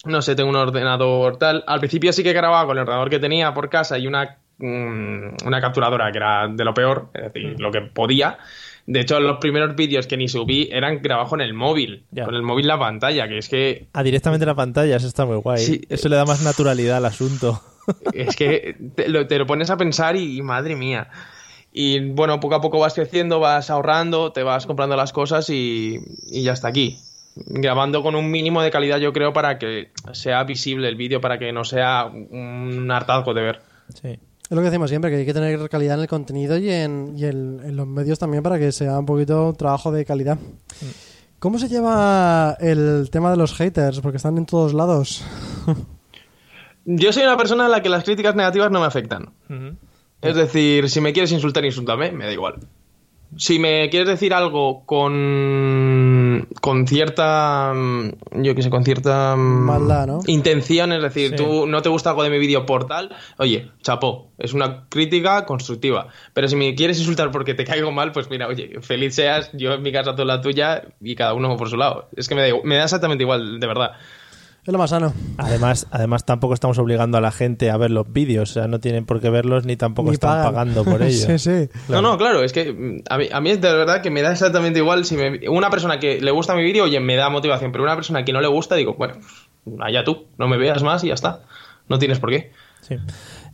no 0.06 0.22
sé, 0.22 0.34
tengo 0.34 0.48
un 0.48 0.56
ordenador 0.56 1.36
tal. 1.36 1.62
Al 1.66 1.80
principio 1.80 2.12
sí 2.14 2.22
que 2.22 2.32
grababa 2.32 2.64
con 2.66 2.78
el 2.78 2.82
ordenador 2.82 3.10
que 3.10 3.18
tenía 3.18 3.52
por 3.52 3.68
casa 3.68 3.98
y 3.98 4.06
una, 4.06 4.38
una 4.60 5.60
capturadora 5.60 6.10
que 6.12 6.18
era 6.18 6.48
de 6.48 6.64
lo 6.64 6.74
peor, 6.74 7.08
es 7.14 7.32
decir, 7.32 7.56
lo 7.60 7.70
que 7.70 7.80
podía. 7.82 8.38
De 8.86 9.00
hecho, 9.00 9.20
los 9.20 9.38
primeros 9.38 9.76
vídeos 9.76 10.06
que 10.06 10.16
ni 10.16 10.26
subí 10.28 10.68
eran 10.72 11.00
grabados 11.02 11.30
con 11.30 11.40
el 11.40 11.54
móvil, 11.54 12.04
Ya. 12.10 12.24
con 12.24 12.34
el 12.34 12.42
móvil 12.42 12.66
la 12.66 12.78
pantalla, 12.78 13.28
que 13.28 13.38
es 13.38 13.48
que 13.48 13.86
Ah, 13.92 14.02
directamente 14.02 14.44
la 14.46 14.54
pantalla, 14.54 14.96
eso 14.96 15.06
está 15.06 15.24
muy 15.26 15.36
guay. 15.36 15.58
Sí. 15.58 15.80
Eso 15.88 16.08
le 16.08 16.16
da 16.16 16.24
más 16.24 16.42
naturalidad 16.42 16.96
al 16.96 17.04
asunto. 17.06 17.62
Es 18.12 18.36
que 18.36 18.76
te 18.94 19.08
lo, 19.08 19.26
te 19.26 19.38
lo 19.38 19.46
pones 19.46 19.68
a 19.70 19.76
pensar 19.76 20.14
y, 20.16 20.38
y 20.38 20.42
madre 20.42 20.76
mía. 20.76 21.08
Y 21.72 22.00
bueno, 22.10 22.38
poco 22.40 22.54
a 22.56 22.60
poco 22.60 22.78
vas 22.78 22.94
creciendo, 22.94 23.40
vas 23.40 23.70
ahorrando, 23.70 24.32
te 24.32 24.42
vas 24.42 24.66
comprando 24.66 24.96
las 24.96 25.12
cosas 25.12 25.48
y, 25.50 25.98
y 26.30 26.42
ya 26.42 26.52
está 26.52 26.68
aquí. 26.68 26.98
Grabando 27.36 28.02
con 28.02 28.14
un 28.16 28.30
mínimo 28.30 28.60
de 28.62 28.70
calidad, 28.70 28.98
yo 28.98 29.12
creo, 29.12 29.32
para 29.32 29.58
que 29.58 29.90
sea 30.12 30.42
visible 30.44 30.88
el 30.88 30.96
vídeo, 30.96 31.20
para 31.20 31.38
que 31.38 31.52
no 31.52 31.64
sea 31.64 32.06
un 32.06 32.88
hartazgo 32.90 33.34
de 33.34 33.42
ver. 33.42 33.60
Sí. 34.00 34.18
Es 34.50 34.56
lo 34.56 34.62
que 34.62 34.68
decimos 34.70 34.90
siempre, 34.90 35.10
que 35.10 35.16
hay 35.18 35.24
que 35.26 35.32
tener 35.32 35.68
calidad 35.68 35.94
en 35.94 36.00
el 36.02 36.08
contenido 36.08 36.58
y 36.58 36.68
en, 36.70 37.14
y 37.16 37.24
en- 37.24 37.60
en 37.64 37.76
los 37.76 37.86
medios 37.86 38.18
también 38.18 38.42
para 38.42 38.58
que 38.58 38.72
sea 38.72 38.98
un 38.98 39.06
poquito 39.06 39.52
trabajo 39.54 39.92
de 39.92 40.04
calidad. 40.04 40.38
¿Cómo 41.38 41.58
se 41.58 41.68
lleva 41.68 42.56
el 42.60 43.08
tema 43.10 43.30
de 43.30 43.36
los 43.36 43.54
haters? 43.54 44.00
Porque 44.00 44.16
están 44.16 44.36
en 44.38 44.46
todos 44.46 44.74
lados. 44.74 45.24
Yo 46.84 47.12
soy 47.12 47.22
una 47.22 47.36
persona 47.36 47.66
a 47.66 47.68
la 47.68 47.80
que 47.82 47.88
las 47.88 48.02
críticas 48.04 48.34
negativas 48.34 48.70
no 48.72 48.80
me 48.80 48.86
afectan. 48.86 49.30
Es 50.20 50.34
decir, 50.34 50.90
si 50.90 51.00
me 51.00 51.12
quieres 51.12 51.30
insultar, 51.32 51.64
insúltame, 51.64 52.10
me 52.12 52.26
da 52.26 52.32
igual. 52.32 52.56
Si 53.36 53.58
me 53.60 53.88
quieres 53.88 54.08
decir 54.08 54.34
algo 54.34 54.84
con, 54.84 55.12
con 56.60 56.86
cierta, 56.86 57.72
mm, 57.74 58.42
yo 58.42 58.54
qué 58.54 58.62
sé, 58.62 58.70
con 58.70 58.84
cierta 58.84 59.34
mm, 59.36 59.40
Maldad, 59.66 60.06
¿no? 60.06 60.20
intención, 60.26 60.92
es 60.92 61.02
decir, 61.02 61.30
Sí. 61.30 61.36
tú 61.36 61.66
no 61.66 61.82
te 61.82 61.88
gusta 61.88 62.10
algo 62.10 62.22
de 62.22 62.30
mi 62.30 62.38
vídeo 62.38 62.66
por 62.66 62.86
tal, 62.86 63.10
oye, 63.38 63.70
chapó, 63.82 64.30
es 64.38 64.52
una 64.54 64.86
crítica 64.88 65.44
constructiva. 65.46 66.08
Pero 66.34 66.48
si 66.48 66.56
me 66.56 66.74
quieres 66.74 66.98
insultar 66.98 67.30
porque 67.30 67.54
te 67.54 67.64
caigo 67.64 67.90
mal, 67.92 68.12
pues 68.12 68.28
mira, 68.30 68.46
oye, 68.48 68.78
feliz 68.80 69.14
seas, 69.14 69.50
yo 69.52 69.72
en 69.74 69.82
mi 69.82 69.92
casa 69.92 70.14
tú 70.14 70.24
la 70.24 70.40
tuya 70.40 70.82
y 71.00 71.14
cada 71.14 71.34
uno 71.34 71.56
por 71.56 71.68
su 71.68 71.76
lado. 71.76 72.08
Es 72.16 72.28
que 72.28 72.34
me 72.34 72.42
da, 72.42 72.48
igual- 72.48 72.64
me 72.64 72.76
da 72.76 72.84
exactamente 72.84 73.22
igual, 73.24 73.60
de 73.60 73.66
verdad. 73.66 73.92
Es 74.66 74.72
lo 74.72 74.78
más 74.78 74.90
sano. 74.90 75.12
Además, 75.38 75.86
además 75.90 76.26
tampoco 76.26 76.52
estamos 76.54 76.78
obligando 76.78 77.16
a 77.16 77.20
la 77.22 77.30
gente 77.32 77.70
a 77.70 77.76
ver 77.78 77.90
los 77.90 78.12
vídeos, 78.12 78.50
o 78.50 78.52
sea, 78.54 78.68
no 78.68 78.78
tienen 78.78 79.06
por 79.06 79.20
qué 79.20 79.30
verlos 79.30 79.64
ni 79.64 79.76
tampoco 79.76 80.10
Ni 80.10 80.14
están 80.14 80.30
pagan. 80.30 80.52
pagando 80.52 80.84
por 80.84 81.02
ello. 81.02 81.26
sí, 81.26 81.38
sí. 81.38 81.68
No, 81.88 82.02
no, 82.02 82.18
claro, 82.18 82.42
es 82.44 82.52
que 82.52 82.72
mm, 82.72 83.02
a 83.08 83.16
mí, 83.18 83.28
a 83.32 83.40
mí 83.40 83.50
es 83.50 83.60
de 83.60 83.72
verdad 83.72 84.02
que 84.02 84.10
me 84.10 84.20
da 84.22 84.32
exactamente 84.32 84.78
igual 84.78 85.04
si 85.06 85.16
me- 85.16 85.48
una 85.48 85.70
persona 85.70 85.98
que 85.98 86.20
le 86.20 86.30
gusta 86.30 86.54
mi 86.54 86.62
vídeo, 86.62 86.84
oye, 86.84 87.00
me 87.00 87.16
da 87.16 87.30
motivación, 87.30 87.72
pero 87.72 87.84
una 87.84 87.94
persona 87.96 88.24
que 88.24 88.32
no 88.34 88.40
le 88.42 88.48
gusta, 88.48 88.74
digo, 88.74 88.94
bueno, 88.94 89.14
allá 89.80 90.04
tú, 90.04 90.26
no 90.36 90.46
me 90.46 90.58
veas 90.58 90.82
más 90.82 91.02
y 91.04 91.08
ya 91.08 91.14
está. 91.14 91.40
No 91.88 91.98
tienes 91.98 92.18
por 92.20 92.30
qué. 92.30 92.52
Sí. 92.82 92.96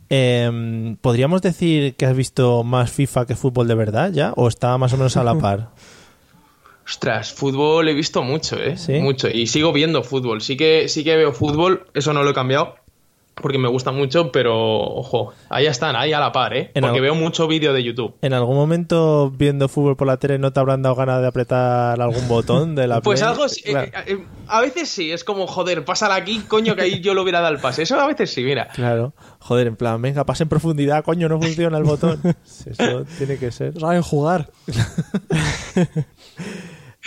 Eh, 0.09 0.95
¿Podríamos 1.01 1.41
decir 1.41 1.95
que 1.95 2.05
has 2.05 2.15
visto 2.15 2.63
más 2.63 2.91
FIFA 2.91 3.25
que 3.25 3.35
fútbol 3.35 3.67
de 3.67 3.75
verdad 3.75 4.11
ya? 4.11 4.33
¿O 4.35 4.47
está 4.47 4.77
más 4.77 4.93
o 4.93 4.97
menos 4.97 5.17
a 5.17 5.23
la 5.23 5.35
par? 5.39 5.69
Ostras, 6.87 7.33
fútbol 7.33 7.89
he 7.89 7.93
visto 7.93 8.23
mucho, 8.23 8.55
¿eh? 8.57 8.77
¿Sí? 8.77 8.93
Mucho. 8.93 9.27
Y 9.27 9.47
sigo 9.47 9.73
viendo 9.73 10.03
fútbol. 10.03 10.41
Sí 10.41 10.55
que, 10.55 10.87
sí 10.87 11.03
que 11.03 11.17
veo 11.17 11.33
fútbol, 11.33 11.85
eso 11.93 12.13
no 12.13 12.23
lo 12.23 12.29
he 12.29 12.33
cambiado. 12.33 12.75
Porque 13.39 13.59
me 13.59 13.67
gusta 13.67 13.91
mucho, 13.91 14.31
pero 14.31 14.55
ojo, 14.55 15.31
ahí 15.49 15.67
están, 15.67 15.95
ahí 15.95 16.11
a 16.11 16.19
la 16.19 16.31
par, 16.31 16.55
¿eh? 16.57 16.71
En 16.73 16.81
Porque 16.81 16.99
veo 17.01 17.13
mucho 17.13 17.47
vídeo 17.47 17.71
de 17.71 17.83
YouTube. 17.83 18.15
¿En 18.23 18.33
algún 18.33 18.55
momento 18.55 19.29
viendo 19.29 19.67
fútbol 19.69 19.95
por 19.95 20.07
la 20.07 20.17
tele 20.17 20.39
no 20.39 20.51
te 20.51 20.59
habrán 20.59 20.81
dado 20.81 20.95
ganas 20.95 21.21
de 21.21 21.27
apretar 21.27 22.01
algún 22.01 22.27
botón 22.27 22.73
de 22.73 22.87
la 22.87 22.99
Pues 23.01 23.19
Play? 23.19 23.31
algo 23.31 23.47
sí, 23.47 23.61
Claro. 23.61 23.85
eh, 23.85 24.03
eh, 24.07 24.25
a 24.47 24.61
veces 24.61 24.89
sí, 24.89 25.11
es 25.11 25.23
como, 25.23 25.45
joder, 25.45 25.85
pásala 25.85 26.15
aquí, 26.15 26.39
coño, 26.47 26.75
que 26.75 26.81
ahí 26.81 26.99
yo 26.99 27.13
lo 27.13 27.21
hubiera 27.21 27.41
dado 27.41 27.53
el 27.53 27.59
pase. 27.61 27.83
Eso 27.83 27.99
a 27.99 28.07
veces 28.07 28.31
sí, 28.33 28.43
mira. 28.43 28.69
Claro. 28.73 29.13
Joder, 29.37 29.67
en 29.67 29.75
plan, 29.75 30.01
venga, 30.01 30.25
pasa 30.25 30.41
en 30.43 30.49
profundidad, 30.49 31.03
coño, 31.03 31.29
no 31.29 31.39
funciona 31.39 31.77
el 31.77 31.83
botón. 31.83 32.19
Eso 32.65 33.05
tiene 33.19 33.37
que 33.37 33.51
ser. 33.51 33.79
Saben 33.79 34.01
jugar. 34.01 34.49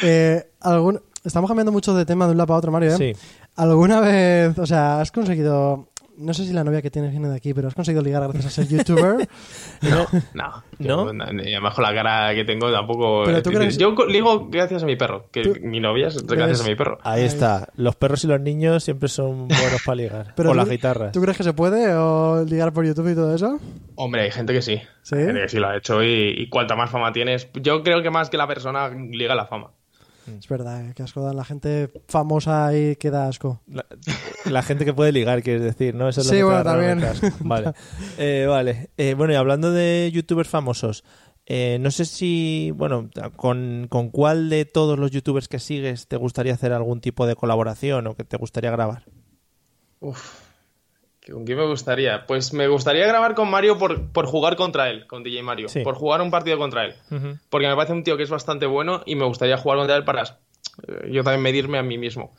Eh, 0.03 0.45
algún... 0.61 1.01
Estamos 1.25 1.49
cambiando 1.49 1.73
mucho 1.73 1.95
de 1.95 2.07
tema 2.07 2.25
de 2.27 2.33
un 2.33 2.39
lado 2.39 2.47
para 2.49 2.59
otro, 2.59 2.73
Mario. 2.73 2.91
¿eh? 2.95 2.97
Sí. 2.97 3.13
¿Alguna 3.57 4.01
vez, 4.01 4.59
o 4.59 4.67
sea, 4.67 5.01
has 5.01 5.13
conseguido... 5.13 5.87
No 6.17 6.35
sé 6.35 6.45
si 6.45 6.53
la 6.53 6.65
novia 6.65 6.83
que 6.83 6.91
tienes 6.91 7.13
viene 7.13 7.31
de 7.31 7.37
aquí, 7.37 7.55
pero 7.55 7.69
has 7.69 7.75
conseguido 7.75 8.03
ligar 8.03 8.23
gracias 8.23 8.45
a 8.47 8.51
ser 8.51 8.69
youtuber? 8.69 9.27
No, 9.83 10.07
no. 10.35 10.63
¿No? 10.79 11.07
Yo, 11.07 11.13
no, 11.15 11.25
y 11.43 11.53
además 11.55 11.75
con 11.75 11.83
la 11.85 11.95
cara 11.95 12.35
que 12.35 12.45
tengo 12.45 12.71
tampoco... 12.71 13.23
Pero 13.25 13.43
tú 13.43 13.51
crees- 13.51 13.79
Yo 13.79 13.95
ligo 14.07 14.49
gracias 14.51 14.83
a 14.83 14.87
mi 14.87 14.97
perro, 14.97 15.29
que 15.33 15.43
Tú- 15.43 15.55
mi 15.63 15.81
novia 15.81 16.09
es 16.09 16.23
gracias 16.27 16.59
¿Ves? 16.59 16.67
a 16.67 16.69
mi 16.69 16.75
perro. 16.75 16.99
Ahí 17.05 17.23
está. 17.25 17.69
Los 17.77 17.97
perros 17.97 18.23
y 18.25 18.27
los 18.27 18.39
niños 18.41 18.85
siempre 18.85 19.09
son 19.09 19.49
buenos 19.49 19.83
para 19.85 19.97
ligar. 19.97 20.33
Pero 20.37 20.51
o 20.51 20.55
las 20.55 20.69
guitarras. 20.69 21.13
¿Tú 21.13 21.23
crees 21.23 21.39
que 21.39 21.45
se 21.45 21.55
puede 21.55 21.95
o 21.95 22.45
ligar 22.45 22.73
por 22.75 22.85
YouTube 22.87 23.13
y 23.13 23.15
todo 23.15 23.35
eso? 23.35 23.59
Hombre, 23.95 24.23
hay 24.23 24.31
gente 24.31 24.53
que 24.53 24.61
sí. 24.61 24.79
¿Sí? 25.03 25.15
Hay 25.17 25.25
gente 25.25 25.41
que 25.41 25.49
sí 25.49 25.59
lo 25.59 25.69
ha 25.69 25.77
hecho 25.79 26.03
y, 26.03 26.35
y 26.37 26.49
cuanta 26.51 26.77
más 26.77 26.91
fama 26.91 27.13
tienes, 27.13 27.49
yo 27.55 27.83
creo 27.83 28.03
que 28.03 28.11
más 28.11 28.29
que 28.29 28.37
la 28.37 28.47
persona 28.47 28.89
liga 28.91 29.35
la 29.35 29.47
fama. 29.47 29.71
Es 30.39 30.49
verdad, 30.49 30.89
eh, 30.89 30.93
que 30.95 31.03
asco 31.03 31.23
dan 31.23 31.37
la 31.37 31.45
gente 31.45 31.91
famosa 32.09 32.77
y 32.77 32.97
que 32.97 33.11
da 33.11 33.27
asco. 33.29 33.61
La, 33.67 33.85
la 34.45 34.63
gente 34.63 34.85
que 34.85 34.93
puede 34.95 35.13
ligar, 35.13 35.43
quieres 35.43 35.63
decir, 35.63 35.95
¿no? 35.95 36.09
Eso 36.09 36.21
es 36.21 36.27
lo 36.27 36.33
Sí, 36.33 36.39
que 36.39 36.45
bueno, 36.45 36.63
también. 36.65 37.01
Vale. 37.41 37.73
Eh, 38.19 38.47
vale. 38.49 38.91
Eh, 38.97 39.15
bueno, 39.15 39.33
y 39.33 39.37
hablando 39.37 39.73
de 39.73 40.11
youtubers 40.13 40.49
famosos, 40.49 41.05
eh, 41.47 41.79
no 41.81 41.91
sé 41.91 42.05
si, 42.05 42.73
bueno, 42.77 43.11
con, 43.37 43.87
con 43.89 44.11
cuál 44.11 44.51
de 44.51 44.65
todos 44.67 44.99
los 44.99 45.11
youtubers 45.11 45.49
que 45.49 45.59
sigues 45.59 46.07
te 46.07 46.17
gustaría 46.17 46.55
hacer 46.55 46.73
algún 46.73 47.01
tipo 47.01 47.27
de 47.27 47.35
colaboración 47.35 48.07
o 48.07 48.15
que 48.15 48.25
te 48.25 48.37
gustaría 48.37 48.71
grabar. 48.71 49.05
Uf. 50.01 50.50
¿Con 51.27 51.45
quién 51.45 51.59
me 51.59 51.67
gustaría? 51.67 52.27
Pues 52.27 52.53
me 52.55 52.67
gustaría 52.67 53.07
grabar 53.07 53.35
con 53.35 53.51
Mario 53.51 53.77
por, 53.79 54.11
por 54.11 54.27
jugar 54.27 54.57
contra 54.57 54.89
él, 54.89 55.07
con 55.07 55.23
DJ 55.23 55.43
Mario. 55.43 55.69
Sí. 55.69 55.81
Por 55.81 55.95
jugar 55.95 56.23
un 56.23 56.31
partido 56.31 56.57
contra 56.57 56.87
él. 56.87 56.95
Porque 57.51 57.69
me 57.69 57.77
parece 57.77 57.93
un 57.93 58.03
tío 58.03 58.17
que 58.17 58.23
es 58.23 58.31
bastante 58.31 58.67
bueno 58.67 59.03
y 59.05 59.17
me 59.17 59.27
gustaría 59.27 59.59
jugar 59.59 59.79
contra 59.79 59.97
él 59.97 60.05
para 60.05 60.23
eh, 60.23 61.11
yo 61.11 61.23
también 61.23 61.43
medirme 61.43 61.79
a 61.79 61.83
mí 61.83 61.99
mismo. 61.99 62.35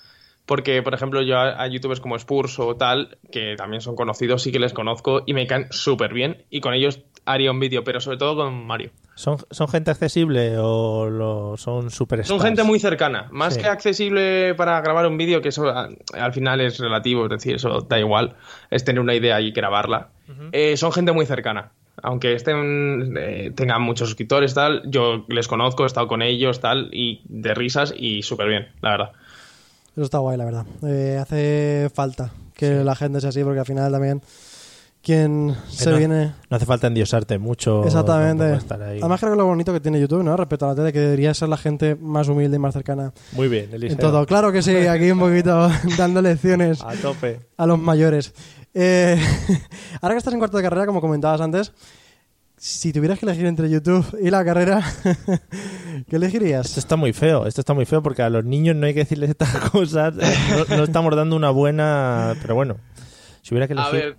Porque, 0.51 0.83
por 0.83 0.93
ejemplo, 0.93 1.21
yo 1.21 1.39
a, 1.39 1.65
youtubers 1.67 2.01
como 2.01 2.17
Spurs 2.17 2.59
o 2.59 2.75
tal, 2.75 3.17
que 3.31 3.55
también 3.55 3.79
son 3.79 3.95
conocidos, 3.95 4.43
sí 4.43 4.51
que 4.51 4.59
les 4.59 4.73
conozco 4.73 5.23
y 5.25 5.33
me 5.33 5.47
caen 5.47 5.67
súper 5.69 6.13
bien. 6.13 6.43
Y 6.49 6.59
con 6.59 6.73
ellos 6.73 6.99
haría 7.23 7.51
un 7.51 7.61
vídeo, 7.61 7.85
pero 7.85 8.01
sobre 8.01 8.17
todo 8.17 8.35
con 8.35 8.67
Mario. 8.67 8.91
¿Son, 9.15 9.37
son 9.49 9.69
gente 9.69 9.91
accesible 9.91 10.57
o 10.57 11.09
lo, 11.09 11.55
son 11.55 11.89
súper 11.89 12.25
Son 12.25 12.41
gente 12.41 12.63
muy 12.63 12.79
cercana. 12.79 13.29
Más 13.31 13.57
que 13.57 13.65
accesible 13.65 14.53
para 14.55 14.81
grabar 14.81 15.07
un 15.07 15.15
vídeo, 15.15 15.41
que 15.41 15.47
eso 15.47 15.69
al 15.69 16.33
final 16.33 16.59
es 16.59 16.79
relativo, 16.79 17.23
es 17.23 17.29
decir, 17.29 17.55
eso 17.55 17.79
da 17.87 17.97
igual, 17.97 18.35
es 18.71 18.83
tener 18.83 18.99
una 18.99 19.15
idea 19.15 19.39
y 19.39 19.51
grabarla. 19.51 20.09
Eh, 20.51 20.75
son 20.75 20.91
gente 20.91 21.13
muy 21.13 21.25
cercana 21.25 21.71
aunque 22.03 22.33
estén 22.33 23.15
eh, 23.17 23.51
tengan 23.53 23.81
muchos 23.81 24.07
suscriptores 24.07 24.53
tal 24.53 24.81
yo 24.85 25.25
les 25.27 25.47
conozco 25.47 25.83
he 25.83 25.87
estado 25.87 26.07
con 26.07 26.21
ellos 26.21 26.61
tal 26.61 26.89
y 26.93 27.21
de 27.25 27.53
risas 27.53 27.93
y 27.95 28.23
súper 28.23 28.47
bien 28.47 28.69
la 28.81 28.91
verdad 28.91 29.11
eso 29.93 30.03
está 30.03 30.19
guay, 30.19 30.37
la 30.37 30.45
verdad. 30.45 30.65
Eh, 30.83 31.17
hace 31.21 31.89
falta 31.93 32.31
que 32.55 32.83
la 32.83 32.95
gente 32.95 33.19
sea 33.21 33.29
así, 33.29 33.43
porque 33.43 33.59
al 33.59 33.65
final 33.65 33.91
también 33.91 34.21
quien 35.01 35.55
se 35.67 35.91
viene... 35.97 36.33
No 36.49 36.57
hace 36.57 36.65
falta 36.65 36.87
endiosarte 36.87 37.39
mucho. 37.39 37.83
Exactamente. 37.83 38.59
Además 38.69 39.19
creo 39.19 39.33
que 39.33 39.37
lo 39.37 39.45
bonito 39.45 39.73
que 39.73 39.79
tiene 39.79 39.99
YouTube, 39.99 40.23
¿no? 40.23 40.37
Respecto 40.37 40.65
a 40.65 40.69
la 40.69 40.75
tele, 40.75 40.93
que 40.93 40.99
debería 40.99 41.33
ser 41.33 41.49
la 41.49 41.57
gente 41.57 41.95
más 41.95 42.27
humilde 42.27 42.57
y 42.57 42.59
más 42.59 42.73
cercana. 42.73 43.11
Muy 43.31 43.47
bien, 43.47 43.69
Eliseo. 43.73 43.95
En 43.95 43.99
todo. 43.99 44.25
Claro 44.25 44.51
que 44.51 44.61
sí, 44.61 44.75
aquí 44.75 45.09
un 45.09 45.19
poquito 45.19 45.69
dando 45.97 46.21
lecciones. 46.21 46.81
A 46.83 46.93
tope. 46.93 47.39
A 47.57 47.65
los 47.65 47.79
mayores. 47.79 48.33
Eh, 48.73 49.19
ahora 50.01 50.13
que 50.13 50.19
estás 50.19 50.33
en 50.33 50.39
cuarto 50.39 50.57
de 50.57 50.63
carrera, 50.63 50.85
como 50.85 51.01
comentabas 51.01 51.41
antes, 51.41 51.73
si 52.61 52.93
tuvieras 52.93 53.17
que 53.17 53.25
elegir 53.25 53.47
entre 53.47 53.71
YouTube 53.71 54.05
y 54.21 54.29
la 54.29 54.45
carrera, 54.45 54.83
¿qué 56.07 56.15
elegirías? 56.15 56.67
Esto 56.67 56.79
está 56.79 56.95
muy 56.95 57.11
feo, 57.11 57.47
esto 57.47 57.61
está 57.61 57.73
muy 57.73 57.85
feo 57.85 58.03
porque 58.03 58.21
a 58.21 58.29
los 58.29 58.45
niños 58.45 58.75
no 58.75 58.85
hay 58.85 58.93
que 58.93 58.99
decirles 58.99 59.31
estas 59.31 59.69
cosas, 59.71 60.13
no, 60.69 60.83
estamos 60.83 61.15
dando 61.15 61.35
una 61.35 61.49
buena... 61.49 62.35
Pero 62.39 62.53
bueno, 62.53 62.77
si 63.41 63.55
hubiera 63.55 63.65
que 63.65 63.73
elegir... 63.73 63.89
A 63.89 64.05
ver, 64.05 64.17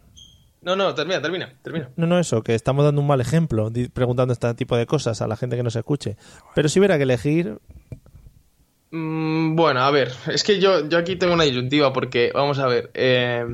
no, 0.61 0.75
no, 0.75 0.93
termina, 0.93 1.23
termina, 1.23 1.55
termina. 1.63 1.91
No, 1.95 2.09
no, 2.09 2.19
eso, 2.19 2.43
que 2.43 2.57
estamos 2.57 2.85
dando 2.85 3.01
un 3.01 3.07
mal 3.07 3.21
ejemplo 3.21 3.71
preguntando 3.93 4.33
este 4.33 4.53
tipo 4.55 4.77
de 4.77 4.87
cosas 4.87 5.23
a 5.23 5.29
la 5.29 5.37
gente 5.37 5.55
que 5.55 5.63
nos 5.63 5.77
escuche. 5.77 6.17
Pero 6.57 6.69
si 6.69 6.81
hubiera 6.81 6.97
que 6.97 7.05
elegir... 7.05 7.61
Mm, 8.91 9.55
bueno, 9.55 9.83
a 9.83 9.91
ver, 9.93 10.11
es 10.27 10.43
que 10.43 10.59
yo, 10.59 10.89
yo 10.89 10.99
aquí 10.99 11.15
tengo 11.15 11.35
una 11.35 11.45
disyuntiva 11.45 11.93
porque, 11.93 12.33
vamos 12.35 12.59
a 12.59 12.67
ver, 12.67 12.91
eh, 12.95 13.47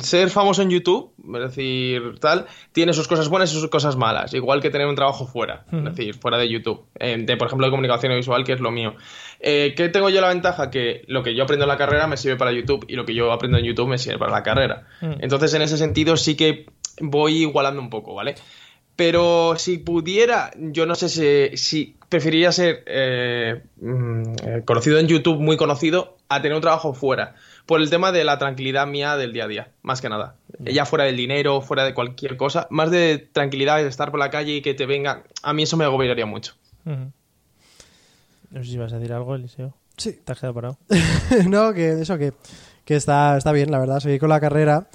ser 0.00 0.30
famoso 0.30 0.62
en 0.62 0.70
YouTube, 0.70 1.11
es 1.34 1.40
decir, 1.42 2.18
tal, 2.20 2.46
tiene 2.72 2.92
sus 2.92 3.08
cosas 3.08 3.28
buenas 3.28 3.52
y 3.52 3.54
sus 3.54 3.68
cosas 3.68 3.96
malas, 3.96 4.34
igual 4.34 4.60
que 4.60 4.70
tener 4.70 4.86
un 4.86 4.94
trabajo 4.94 5.26
fuera, 5.26 5.64
es 5.70 5.84
decir, 5.84 6.14
fuera 6.14 6.38
de 6.38 6.48
YouTube, 6.48 6.84
de, 6.98 7.36
por 7.36 7.46
ejemplo, 7.46 7.66
de 7.66 7.70
comunicación 7.70 8.14
visual, 8.14 8.44
que 8.44 8.52
es 8.52 8.60
lo 8.60 8.70
mío. 8.70 8.94
Eh, 9.40 9.74
¿Qué 9.76 9.88
tengo 9.88 10.08
yo 10.10 10.20
la 10.20 10.28
ventaja? 10.28 10.70
Que 10.70 11.04
lo 11.08 11.22
que 11.22 11.34
yo 11.34 11.44
aprendo 11.44 11.64
en 11.64 11.68
la 11.68 11.76
carrera 11.76 12.06
me 12.06 12.16
sirve 12.16 12.36
para 12.36 12.52
YouTube 12.52 12.84
y 12.88 12.94
lo 12.94 13.04
que 13.04 13.14
yo 13.14 13.32
aprendo 13.32 13.58
en 13.58 13.64
YouTube 13.64 13.88
me 13.88 13.98
sirve 13.98 14.18
para 14.18 14.32
la 14.32 14.42
carrera. 14.42 14.86
Entonces, 15.00 15.52
en 15.54 15.62
ese 15.62 15.76
sentido, 15.76 16.16
sí 16.16 16.36
que 16.36 16.66
voy 17.00 17.42
igualando 17.42 17.80
un 17.80 17.90
poco, 17.90 18.14
¿vale? 18.14 18.34
Pero 18.94 19.54
si 19.56 19.78
pudiera, 19.78 20.50
yo 20.56 20.86
no 20.86 20.94
sé 20.94 21.08
si, 21.08 21.56
si 21.56 21.96
preferiría 22.12 22.52
ser 22.52 22.84
eh, 22.84 23.62
mm, 23.80 24.22
eh, 24.44 24.62
conocido 24.66 24.98
en 24.98 25.08
YouTube, 25.08 25.40
muy 25.40 25.56
conocido, 25.56 26.18
a 26.28 26.42
tener 26.42 26.54
un 26.54 26.60
trabajo 26.60 26.92
fuera 26.92 27.36
por 27.64 27.80
el 27.80 27.88
tema 27.88 28.12
de 28.12 28.22
la 28.22 28.36
tranquilidad 28.36 28.86
mía 28.86 29.16
del 29.16 29.32
día 29.32 29.44
a 29.44 29.48
día, 29.48 29.68
más 29.80 30.02
que 30.02 30.10
nada. 30.10 30.36
Ya 30.58 30.84
fuera 30.84 31.04
del 31.04 31.16
dinero, 31.16 31.62
fuera 31.62 31.84
de 31.84 31.94
cualquier 31.94 32.36
cosa, 32.36 32.66
más 32.68 32.90
de 32.90 33.16
tranquilidad, 33.16 33.78
de 33.78 33.88
estar 33.88 34.10
por 34.10 34.20
la 34.20 34.28
calle 34.28 34.56
y 34.56 34.60
que 34.60 34.74
te 34.74 34.84
venga, 34.84 35.24
a 35.42 35.54
mí 35.54 35.62
eso 35.62 35.78
me 35.78 35.86
agobiaría 35.86 36.26
mucho. 36.26 36.54
No 36.84 38.62
sé 38.62 38.70
si 38.70 38.76
vas 38.76 38.92
a 38.92 38.98
decir 38.98 39.14
algo, 39.14 39.34
Eliseo. 39.34 39.74
Sí. 39.96 40.20
¿Te 40.22 40.32
has 40.32 40.38
quedado 40.38 40.52
parado? 40.52 40.78
no, 41.48 41.72
que 41.72 41.92
eso, 42.02 42.18
que, 42.18 42.34
que 42.84 42.94
está, 42.94 43.38
está 43.38 43.52
bien, 43.52 43.70
la 43.70 43.78
verdad, 43.78 44.00
seguir 44.00 44.20
con 44.20 44.28
la 44.28 44.40
carrera 44.40 44.86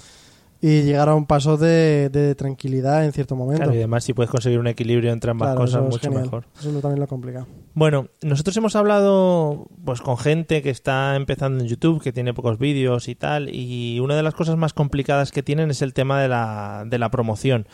y 0.60 0.82
llegar 0.82 1.08
a 1.08 1.14
un 1.14 1.26
paso 1.26 1.56
de, 1.56 2.34
tranquilidad 2.36 3.04
en 3.04 3.12
cierto 3.12 3.36
momento. 3.36 3.72
y 3.72 3.76
además 3.76 4.04
si 4.04 4.12
puedes 4.12 4.30
conseguir 4.30 4.58
un 4.58 4.66
equilibrio 4.66 5.12
entre 5.12 5.30
ambas 5.30 5.54
cosas, 5.54 5.82
mucho 5.82 6.10
mejor. 6.10 6.44
Eso 6.58 6.70
también 6.80 7.00
lo 7.00 7.06
complica. 7.06 7.46
Bueno, 7.74 8.08
nosotros 8.22 8.56
hemos 8.56 8.74
hablado 8.74 9.68
pues 9.84 10.00
con 10.00 10.18
gente 10.18 10.62
que 10.62 10.70
está 10.70 11.14
empezando 11.14 11.62
en 11.62 11.68
YouTube, 11.68 12.02
que 12.02 12.12
tiene 12.12 12.34
pocos 12.34 12.58
vídeos 12.58 13.08
y 13.08 13.14
tal, 13.14 13.54
y 13.54 14.00
una 14.00 14.16
de 14.16 14.22
las 14.22 14.34
cosas 14.34 14.56
más 14.56 14.72
complicadas 14.72 15.30
que 15.30 15.42
tienen 15.42 15.70
es 15.70 15.80
el 15.82 15.94
tema 15.94 16.20
de 16.20 16.28
la, 16.28 16.84
de 16.86 16.98
la 16.98 17.10
promoción. 17.10 17.66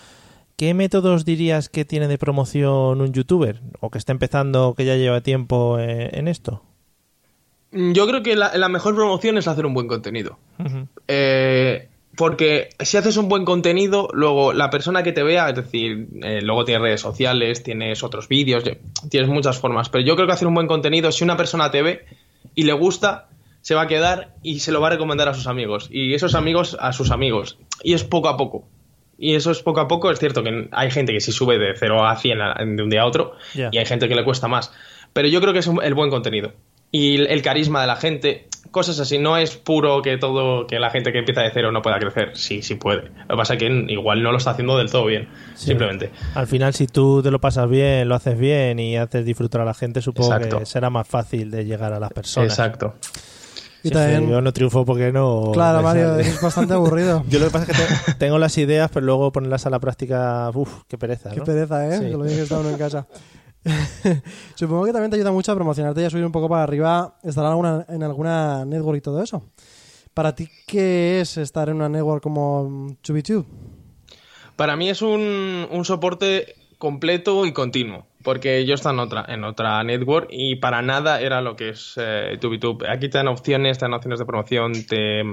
¿Qué 0.56 0.72
métodos 0.72 1.24
dirías 1.24 1.68
que 1.68 1.84
tiene 1.84 2.06
de 2.06 2.18
promoción 2.18 3.00
un 3.00 3.12
youtuber? 3.12 3.60
¿O 3.80 3.90
que 3.90 3.98
está 3.98 4.12
empezando 4.12 4.68
o 4.68 4.74
que 4.74 4.84
ya 4.84 4.94
lleva 4.94 5.20
tiempo 5.20 5.78
eh, 5.80 6.10
en, 6.12 6.28
esto? 6.28 6.62
Yo 7.72 8.06
creo 8.06 8.22
que 8.22 8.36
la, 8.36 8.68
mejor 8.68 8.94
promoción 8.94 9.36
es 9.36 9.48
hacer 9.48 9.66
un 9.66 9.74
buen 9.74 9.88
contenido. 9.88 10.38
eh, 11.08 11.88
porque 12.16 12.70
si 12.80 12.96
haces 12.96 13.16
un 13.16 13.28
buen 13.28 13.44
contenido, 13.44 14.08
luego 14.12 14.52
la 14.52 14.70
persona 14.70 15.02
que 15.02 15.12
te 15.12 15.22
vea, 15.22 15.48
es 15.48 15.56
decir, 15.56 16.08
eh, 16.22 16.40
luego 16.42 16.64
tienes 16.64 16.82
redes 16.82 17.00
sociales, 17.00 17.62
tienes 17.62 18.02
otros 18.02 18.28
vídeos, 18.28 18.64
tienes 19.10 19.28
muchas 19.28 19.58
formas, 19.58 19.88
pero 19.88 20.04
yo 20.04 20.14
creo 20.14 20.26
que 20.26 20.32
hacer 20.32 20.48
un 20.48 20.54
buen 20.54 20.66
contenido, 20.66 21.10
si 21.12 21.24
una 21.24 21.36
persona 21.36 21.70
te 21.70 21.82
ve 21.82 22.04
y 22.54 22.64
le 22.64 22.72
gusta, 22.72 23.28
se 23.62 23.74
va 23.74 23.82
a 23.82 23.86
quedar 23.86 24.34
y 24.42 24.60
se 24.60 24.72
lo 24.72 24.80
va 24.80 24.88
a 24.88 24.90
recomendar 24.90 25.28
a 25.28 25.34
sus 25.34 25.46
amigos, 25.46 25.88
y 25.90 26.14
esos 26.14 26.34
amigos 26.34 26.76
a 26.80 26.92
sus 26.92 27.10
amigos, 27.10 27.58
y 27.82 27.94
es 27.94 28.04
poco 28.04 28.28
a 28.28 28.36
poco. 28.36 28.66
Y 29.16 29.36
eso 29.36 29.52
es 29.52 29.62
poco 29.62 29.80
a 29.80 29.88
poco, 29.88 30.10
es 30.10 30.18
cierto 30.18 30.42
que 30.42 30.68
hay 30.72 30.90
gente 30.90 31.12
que 31.12 31.20
sí 31.20 31.32
sube 31.32 31.58
de 31.58 31.74
0 31.76 32.04
a 32.04 32.16
100 32.16 32.76
de 32.76 32.82
un 32.82 32.90
día 32.90 33.02
a 33.02 33.06
otro, 33.06 33.32
y 33.54 33.78
hay 33.78 33.86
gente 33.86 34.08
que 34.08 34.14
le 34.14 34.24
cuesta 34.24 34.48
más, 34.48 34.72
pero 35.12 35.28
yo 35.28 35.40
creo 35.40 35.52
que 35.52 35.60
es 35.60 35.70
el 35.82 35.94
buen 35.94 36.10
contenido. 36.10 36.52
Y 36.90 37.16
el 37.16 37.42
carisma 37.42 37.80
de 37.80 37.86
la 37.88 37.96
gente, 37.96 38.46
cosas 38.74 38.98
así. 38.98 39.18
No 39.18 39.38
es 39.38 39.56
puro 39.56 40.02
que 40.02 40.18
todo, 40.18 40.66
que 40.66 40.78
la 40.78 40.90
gente 40.90 41.12
que 41.12 41.20
empieza 41.20 41.40
de 41.40 41.50
cero 41.50 41.72
no 41.72 41.80
pueda 41.80 41.98
crecer. 41.98 42.32
Sí, 42.34 42.60
sí 42.60 42.74
puede. 42.74 43.10
Lo 43.28 43.28
que 43.28 43.36
pasa 43.36 43.54
es 43.54 43.60
que 43.60 43.66
igual 43.88 44.22
no 44.22 44.32
lo 44.32 44.38
está 44.38 44.50
haciendo 44.50 44.76
del 44.76 44.90
todo 44.90 45.06
bien, 45.06 45.28
simplemente. 45.54 46.10
Al 46.34 46.46
final, 46.46 46.74
si 46.74 46.86
tú 46.88 47.22
te 47.22 47.30
lo 47.30 47.40
pasas 47.40 47.70
bien, 47.70 48.08
lo 48.08 48.16
haces 48.16 48.36
bien 48.36 48.78
y 48.80 48.96
haces 48.96 49.24
disfrutar 49.24 49.62
a 49.62 49.64
la 49.64 49.74
gente, 49.74 50.02
supongo 50.02 50.38
que 50.38 50.66
será 50.66 50.90
más 50.90 51.06
fácil 51.06 51.50
de 51.50 51.64
llegar 51.64 51.92
a 51.92 52.00
las 52.00 52.12
personas. 52.12 52.50
Exacto. 52.50 52.96
Y 53.84 53.90
también... 53.90 54.28
Yo 54.28 54.40
no 54.40 54.52
triunfo 54.52 54.84
porque 54.84 55.12
no. 55.12 55.50
Claro, 55.52 55.82
Mario, 55.82 56.18
es 56.18 56.40
bastante 56.40 56.74
aburrido. 56.74 57.22
Yo 57.28 57.38
lo 57.38 57.46
que 57.46 57.52
pasa 57.52 57.70
es 57.70 57.78
que 58.06 58.14
tengo 58.14 58.38
las 58.38 58.58
ideas, 58.58 58.90
pero 58.92 59.06
luego 59.06 59.30
ponerlas 59.30 59.66
a 59.66 59.70
la 59.70 59.78
práctica, 59.78 60.50
uff, 60.52 60.82
qué 60.88 60.98
pereza. 60.98 61.30
Qué 61.30 61.42
pereza, 61.42 61.94
¿eh? 61.94 62.00
Que 62.00 62.08
lo 62.08 62.24
que 62.24 62.42
está 62.42 62.58
uno 62.58 62.70
en 62.70 62.78
casa. 62.78 63.06
Supongo 64.54 64.84
que 64.84 64.92
también 64.92 65.10
te 65.10 65.16
ayuda 65.16 65.32
mucho 65.32 65.52
a 65.52 65.54
promocionarte 65.54 66.02
y 66.02 66.04
a 66.04 66.10
subir 66.10 66.24
un 66.24 66.32
poco 66.32 66.48
para 66.48 66.62
arriba, 66.62 67.16
estar 67.22 67.44
alguna, 67.44 67.84
en 67.88 68.02
alguna 68.02 68.64
network 68.64 68.98
y 68.98 69.00
todo 69.00 69.22
eso. 69.22 69.42
Para 70.12 70.34
ti, 70.34 70.48
¿qué 70.66 71.20
es 71.20 71.36
estar 71.38 71.68
en 71.68 71.76
una 71.76 71.88
network 71.88 72.22
como 72.22 72.96
ChubiTube? 73.02 73.46
Para 74.56 74.76
mí 74.76 74.88
es 74.88 75.02
un, 75.02 75.68
soporte 75.84 76.54
completo 76.78 77.46
y 77.46 77.52
continuo, 77.52 78.06
porque 78.22 78.64
yo 78.64 78.74
estaba 78.74 78.92
en 78.92 79.00
otra, 79.00 79.24
en 79.28 79.42
otra 79.42 79.82
network 79.82 80.28
y 80.30 80.56
para 80.56 80.82
nada 80.82 81.20
era 81.20 81.40
lo 81.40 81.56
que 81.56 81.70
es 81.70 81.94
eh, 81.96 82.38
Aquí 82.88 83.08
te 83.08 83.18
dan 83.18 83.28
opciones, 83.28 83.78
te 83.78 83.84
dan 83.86 83.94
opciones 83.94 84.20
de 84.20 84.26
promoción, 84.26 84.72
te, 84.86 85.24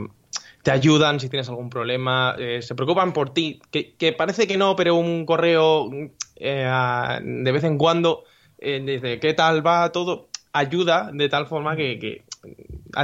te 0.64 0.72
ayudan 0.72 1.20
si 1.20 1.30
tienes 1.30 1.50
algún 1.50 1.70
problema, 1.70 2.36
eh, 2.38 2.62
se 2.62 2.76
preocupan 2.76 3.14
por 3.14 3.34
ti, 3.34 3.62
que, 3.72 3.94
que, 3.96 4.14
parece 4.14 4.48
que 4.48 4.58
no, 4.58 4.76
pero 4.76 4.96
un 4.96 5.26
correo 5.26 5.90
eh, 6.36 7.20
de 7.24 7.52
vez 7.52 7.64
en 7.64 7.78
cuando 7.78 8.24
eh, 8.58 8.82
dice, 8.86 9.20
¿qué 9.20 9.34
tal 9.34 9.66
va 9.66 9.92
todo? 9.92 10.28
Ayuda 10.54 11.12
de 11.14 11.30
tal 11.30 11.48
forma 11.48 11.76
que, 11.76 12.24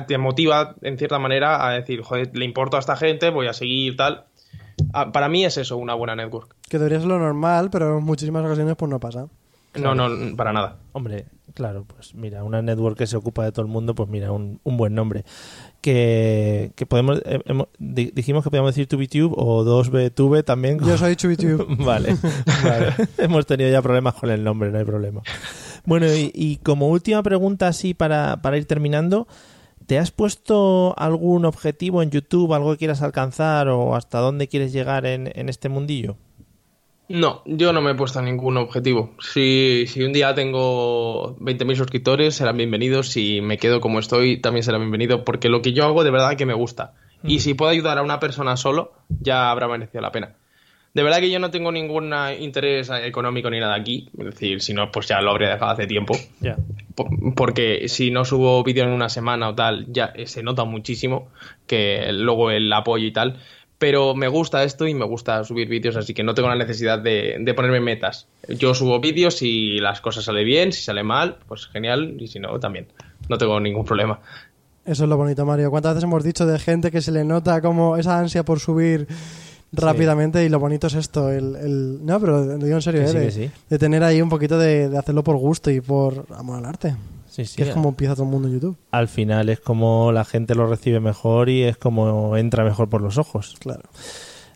te 0.08 0.17
motiva 0.17 0.76
en 0.82 0.98
cierta 0.98 1.20
manera 1.20 1.67
a 1.67 1.72
decir, 1.74 2.02
joder, 2.02 2.36
le 2.36 2.46
importo 2.46 2.78
a 2.78 2.80
esta 2.80 2.96
gente, 2.96 3.30
voy 3.30 3.48
a 3.48 3.54
seguir 3.54 3.96
tal. 3.96 4.26
Ah, 4.93 5.12
para 5.12 5.30
mí 5.30 5.46
es 5.46 5.58
eso, 5.58 5.78
una 5.78 5.93
buena 5.93 6.15
network. 6.15 6.56
Que 6.70 6.78
debería 6.78 7.00
ser 7.00 7.08
lo 7.08 7.20
normal, 7.20 7.70
pero 7.72 7.98
en 7.98 8.04
muchísimas 8.04 8.43
ocasiones 8.46 8.76
pues 8.76 8.89
no 8.89 9.00
pasa. 9.00 9.28
No, 9.76 9.96
no, 9.96 10.36
para 10.36 10.54
nada. 10.54 10.78
Hombre, 10.93 11.26
claro, 11.58 11.86
pues 11.86 12.13
mira, 12.13 12.43
una 12.43 12.62
network 12.62 13.00
que 13.00 13.08
se 13.08 13.17
ocupa 13.17 13.43
de 13.43 13.52
todo 13.52 13.63
el 13.63 13.72
mundo, 13.72 13.96
pues 13.96 14.08
mira, 14.08 14.32
un, 14.32 14.60
un 14.63 14.78
buen 14.78 14.93
nombre 14.93 15.26
que, 15.82 16.86
podemos 16.88 17.20
eh, 17.26 17.39
dijimos 17.80 18.43
que 18.43 18.52
podíamos 18.52 18.76
decir 18.76 18.86
TubeTube 18.88 19.34
o 19.36 19.63
2BTube 19.63 20.43
también. 20.43 20.78
Yo 20.80 21.00
soy 21.00 21.15
TubeTube. 21.15 21.78
vale, 21.84 22.15
vale. 22.63 22.93
hemos 23.17 23.48
tenido 23.48 23.72
ya 23.72 23.82
problemas 23.82 24.13
con 24.13 24.30
el 24.30 24.43
nombre, 24.43 24.70
no 24.70 24.78
hay 24.78 24.86
problema. 24.86 25.24
Bueno, 25.84 26.06
y, 26.13 26.60
como 26.62 26.89
última 26.89 27.24
pregunta 27.24 27.67
así 27.67 27.96
para, 27.96 28.39
para 28.43 28.58
ir 28.58 28.65
terminando, 28.65 29.28
¿te 29.88 29.98
has 29.98 30.12
puesto 30.12 30.93
algún 30.96 31.46
objetivo 31.46 32.04
en 32.04 32.12
YouTube, 32.12 32.54
algo 32.54 32.72
que 32.74 32.78
quieras 32.78 33.02
alcanzar 33.02 33.70
o 33.70 33.96
hasta 33.96 34.20
dónde 34.20 34.48
quieres 34.48 34.74
llegar 34.74 35.08
en, 35.08 35.32
en 35.34 35.50
este 35.50 35.70
mundillo? 35.70 36.17
No, 37.10 37.41
yo 37.46 37.72
no 37.72 37.82
me 37.82 37.91
he 37.91 37.96
puesto 37.96 38.22
ningún 38.22 38.58
objetivo. 38.58 39.13
Si, 39.20 39.86
si 39.88 40.04
un 40.04 40.12
día 40.12 40.36
tengo 40.36 41.38
20.000 41.38 41.76
suscriptores, 41.76 42.36
serán 42.36 42.58
bienvenidos. 42.58 43.10
Si 43.10 43.39
me 43.39 43.58
quedo 43.58 43.80
como 43.80 44.00
estoy, 44.00 44.41
también 44.41 44.63
será 44.63 44.78
bienvenido. 44.78 45.24
Porque 45.24 45.48
lo 45.48 45.62
que 45.62 45.72
yo 45.72 45.86
hago 45.86 46.04
de 46.04 46.12
verdad 46.12 46.36
que 46.36 46.46
me 46.46 46.54
gusta. 46.54 46.93
Y 47.24 47.39
si 47.39 47.54
puedo 47.54 47.72
ayudar 47.72 47.98
a 47.98 48.04
una 48.04 48.20
persona 48.20 48.58
solo, 48.58 48.91
ya 49.22 49.50
habrá 49.52 49.70
merecido 49.70 50.02
la 50.02 50.12
pena. 50.12 50.36
De 50.93 51.04
verdad 51.04 51.20
que 51.20 51.32
yo 51.32 51.39
no 51.39 51.50
tengo 51.50 51.72
ningún 51.72 52.13
interés 52.39 52.89
económico 52.89 53.50
ni 53.50 53.60
nada 53.60 53.76
aquí. 53.76 54.10
Es 54.17 54.26
decir, 54.26 54.62
si 54.62 54.74
no, 54.74 54.91
pues 54.91 55.08
ya 55.08 55.22
lo 55.22 55.32
habría 55.32 55.50
dejado 55.50 55.72
hace 55.72 55.88
tiempo. 55.88 56.13
Porque 57.36 57.88
si 57.88 58.12
no 58.12 58.26
subo 58.26 58.63
vídeo 58.63 58.84
en 58.84 58.89
una 58.89 59.08
semana 59.08 59.48
o 59.50 59.56
tal, 59.56 59.86
ya 59.89 60.13
se 60.26 60.43
nota 60.43 60.65
muchísimo 60.65 61.30
que 61.67 62.12
luego 62.12 62.52
el 62.52 62.72
apoyo 62.74 63.06
y 63.06 63.12
tal 63.12 63.38
pero 63.77 64.15
me 64.15 64.27
gusta 64.27 64.63
esto 64.63 64.87
y 64.87 64.93
me 64.93 65.05
gusta 65.05 65.43
subir 65.43 65.67
vídeos, 65.67 65.95
así 65.95 66.13
que 66.13 66.23
no 66.23 66.33
tengo 66.33 66.49
la 66.49 66.55
necesidad 66.55 66.99
de, 66.99 67.53
ponerme 67.55 67.79
metas. 67.79 68.27
Yo 68.47 68.73
subo 68.73 68.99
vídeos 68.99 69.41
y 69.41 69.79
las 69.79 70.01
cosas 70.01 70.25
salen 70.25 70.45
bien, 70.45 70.73
si 70.73 70.81
sale 70.81 71.03
mal, 71.03 71.37
pues 71.47 71.67
genial, 71.67 72.15
y 72.19 72.27
si 72.27 72.39
no, 72.39 72.59
también. 72.59 72.87
No 73.29 73.37
tengo 73.37 73.59
ningún 73.59 73.85
problema. 73.85 74.19
Eso 74.85 75.03
es 75.03 75.09
lo 75.09 75.17
bonito, 75.17 75.45
Mario. 75.45 75.69
¿Cuántas 75.69 75.95
veces 75.95 76.05
hemos 76.05 76.23
dicho 76.23 76.45
de 76.45 76.57
gente 76.59 76.91
que 76.91 77.01
se 77.01 77.11
le 77.11 77.23
nota 77.23 77.61
como 77.61 77.97
esa 77.97 78.17
ansia 78.17 78.43
por 78.43 78.59
subir 78.59 79.07
rápidamente 79.73 80.43
y 80.45 80.49
lo 80.49 80.59
bonito 80.59 80.87
es 80.87 80.95
esto, 80.95 81.29
el, 81.29 81.99
no, 82.05 82.19
pero 82.21 82.45
lo 82.45 82.57
digo 82.57 82.77
en 82.77 82.81
serio, 82.81 83.01
¿eh? 83.01 83.51
de, 83.69 83.77
tener 83.77 84.01
ahí 84.01 84.21
un 84.21 84.29
poquito 84.29 84.57
de, 84.57 84.87
de 84.87 84.97
hacerlo 84.97 85.25
por 85.25 85.35
gusto 85.35 85.69
y 85.69 85.81
por 85.81 86.25
amor 86.33 86.59
al 86.59 86.65
arte 86.65 86.95
que 87.56 87.63
es 87.63 87.73
como 87.73 87.89
empieza 87.89 88.15
todo 88.15 88.26
el 88.26 88.32
mundo 88.32 88.47
en 88.47 88.56
YouTube. 88.56 88.78
Al 88.91 89.08
final 89.08 89.50
es 89.50 89.60
como 89.60 90.12
la 90.12 90.26
gente 90.26 90.56
lo 90.56 90.67
recibe 90.67 91.00
mejor 91.00 91.50
y 91.50 91.63
es 91.63 91.78
como 91.78 92.36
entra 92.36 92.63
mejor 92.63 92.89
por 92.89 93.02
los 93.02 93.17
ojos. 93.17 93.56
Claro. 93.60 93.84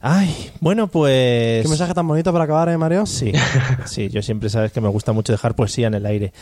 Ay, 0.02 0.50
bueno, 0.60 0.88
pues. 0.88 1.62
Qué 1.62 1.70
mensaje 1.70 1.94
tan 1.94 2.08
bonito 2.08 2.32
para 2.34 2.46
acabar, 2.46 2.70
¿eh, 2.70 2.78
Mario? 2.78 3.06
Sí, 3.06 3.32
sí, 3.86 4.10
yo 4.10 4.24
siempre 4.24 4.50
sabes 4.50 4.72
que 4.72 4.82
me 4.82 4.89
gusta 4.89 5.13
mucho 5.13 5.32
dejar 5.32 5.56
poesía 5.56 5.88
en 5.88 5.94
el 5.94 6.08
aire. 6.08 6.34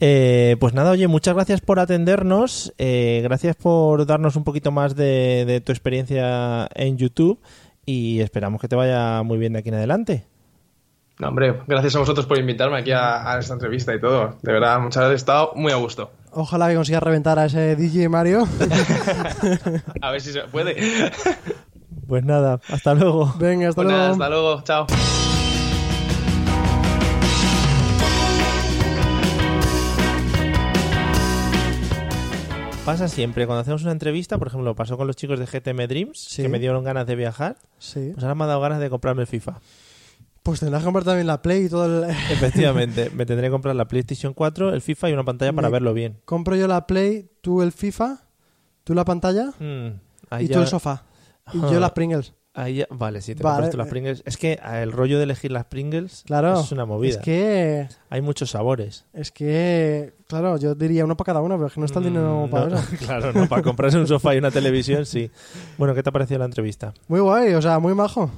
Eh, 0.00 0.56
pues 0.58 0.74
nada, 0.74 0.90
oye, 0.90 1.06
muchas 1.06 1.34
gracias 1.34 1.60
por 1.60 1.78
atendernos, 1.78 2.74
eh, 2.78 3.20
gracias 3.22 3.56
por 3.56 4.04
darnos 4.06 4.36
un 4.36 4.44
poquito 4.44 4.72
más 4.72 4.96
de, 4.96 5.44
de 5.46 5.60
tu 5.60 5.72
experiencia 5.72 6.68
en 6.74 6.98
YouTube 6.98 7.40
y 7.86 8.20
esperamos 8.20 8.60
que 8.60 8.68
te 8.68 8.76
vaya 8.76 9.22
muy 9.22 9.38
bien 9.38 9.54
de 9.54 9.60
aquí 9.60 9.68
en 9.70 9.76
adelante. 9.76 10.26
No, 11.18 11.28
hombre, 11.28 11.62
gracias 11.66 11.96
a 11.96 11.98
vosotros 11.98 12.26
por 12.26 12.36
invitarme 12.38 12.76
aquí 12.76 12.92
a, 12.92 13.38
esta 13.38 13.54
entrevista 13.54 13.94
y 13.94 14.00
todo. 14.00 14.36
De 14.42 14.52
verdad, 14.52 14.78
muchas 14.80 14.96
gracias, 14.96 15.12
he 15.12 15.16
estado 15.16 15.52
muy 15.54 15.72
a 15.72 15.76
gusto. 15.76 16.10
Ojalá 16.32 16.68
que 16.68 16.74
consigas 16.74 17.02
reventar 17.02 17.38
a 17.38 17.46
ese 17.46 17.74
DJ 17.74 18.10
Mario. 18.10 18.46
a 20.02 20.10
ver 20.10 20.20
si 20.20 20.32
se 20.32 20.42
puede. 20.42 20.76
Pues 22.06 22.22
nada, 22.22 22.60
hasta 22.68 22.94
luego. 22.94 23.34
Venga, 23.38 23.70
hasta 23.70 23.82
pues 23.82 23.88
luego. 23.88 23.98
Nada, 23.98 24.12
hasta 24.12 24.28
luego, 24.28 24.60
chao. 24.62 24.86
Pasa 32.84 33.08
siempre, 33.08 33.46
cuando 33.46 33.62
hacemos 33.62 33.82
una 33.82 33.92
entrevista, 33.92 34.36
por 34.38 34.48
ejemplo, 34.48 34.74
pasó 34.76 34.98
con 34.98 35.06
los 35.06 35.16
chicos 35.16 35.40
de 35.40 35.46
GTM 35.46 35.88
Dreams, 35.88 36.34
que 36.36 36.48
me 36.48 36.58
dieron 36.58 36.84
ganas 36.84 37.06
de 37.06 37.16
viajar, 37.16 37.56
sí. 37.78 38.10
pues 38.12 38.22
ahora 38.22 38.34
me 38.34 38.44
ha 38.44 38.46
dado 38.46 38.60
ganas 38.60 38.78
de 38.78 38.90
comprarme 38.90 39.22
el 39.22 39.26
FIFA. 39.26 39.60
Pues 40.46 40.60
tendrás 40.60 40.82
que 40.82 40.84
comprar 40.84 41.04
también 41.04 41.26
la 41.26 41.42
Play 41.42 41.64
y 41.64 41.68
todo 41.68 42.04
el... 42.04 42.08
Efectivamente, 42.30 43.10
me 43.10 43.26
tendré 43.26 43.48
que 43.48 43.50
comprar 43.50 43.74
la 43.74 43.88
PlayStation 43.88 44.32
4, 44.32 44.72
el 44.74 44.80
FIFA 44.80 45.10
y 45.10 45.12
una 45.12 45.24
pantalla 45.24 45.52
para 45.52 45.68
verlo 45.68 45.92
bien. 45.92 46.20
Compro 46.24 46.54
yo 46.54 46.68
la 46.68 46.86
Play, 46.86 47.28
tú 47.40 47.62
el 47.62 47.72
FIFA, 47.72 48.28
tú 48.84 48.94
la 48.94 49.04
pantalla 49.04 49.46
mm, 49.58 50.38
y 50.38 50.48
tú 50.48 50.60
el 50.60 50.68
sofá. 50.68 51.04
Y 51.52 51.58
yo 51.58 51.80
las 51.80 51.90
Pringles. 51.90 52.32
Ahí 52.54 52.84
vale, 52.90 53.22
sí, 53.22 53.34
te 53.34 53.42
vale. 53.42 53.72
las 53.72 53.88
Pringles. 53.88 54.22
Es 54.24 54.36
que 54.36 54.60
el 54.64 54.92
rollo 54.92 55.16
de 55.18 55.24
elegir 55.24 55.50
las 55.50 55.64
Pringles 55.64 56.22
claro, 56.24 56.60
es 56.60 56.70
una 56.70 56.84
movida. 56.84 57.16
Es 57.16 57.18
que... 57.18 57.88
Hay 58.08 58.20
muchos 58.20 58.50
sabores. 58.50 59.04
Es 59.12 59.32
que, 59.32 60.14
claro, 60.26 60.56
yo 60.58 60.74
diría 60.74 61.04
uno 61.04 61.16
para 61.16 61.26
cada 61.26 61.40
uno, 61.40 61.56
pero 61.56 61.68
es 61.68 61.72
que 61.72 61.80
no 61.80 61.86
está 61.86 61.98
el 61.98 62.06
dinero 62.06 62.46
mm, 62.46 62.50
para 62.50 62.66
eso. 62.78 62.96
Claro, 62.98 63.32
no, 63.32 63.48
para 63.48 63.62
comprarse 63.62 63.98
un 63.98 64.06
sofá 64.06 64.34
y 64.34 64.38
una 64.38 64.50
televisión, 64.50 65.06
sí. 65.06 65.30
Bueno, 65.78 65.94
¿qué 65.94 66.02
te 66.02 66.08
ha 66.08 66.12
parecido 66.12 66.38
la 66.38 66.44
entrevista? 66.46 66.92
Muy 67.08 67.20
guay, 67.20 67.54
o 67.54 67.62
sea, 67.62 67.78
muy 67.78 67.94
majo. 67.94 68.30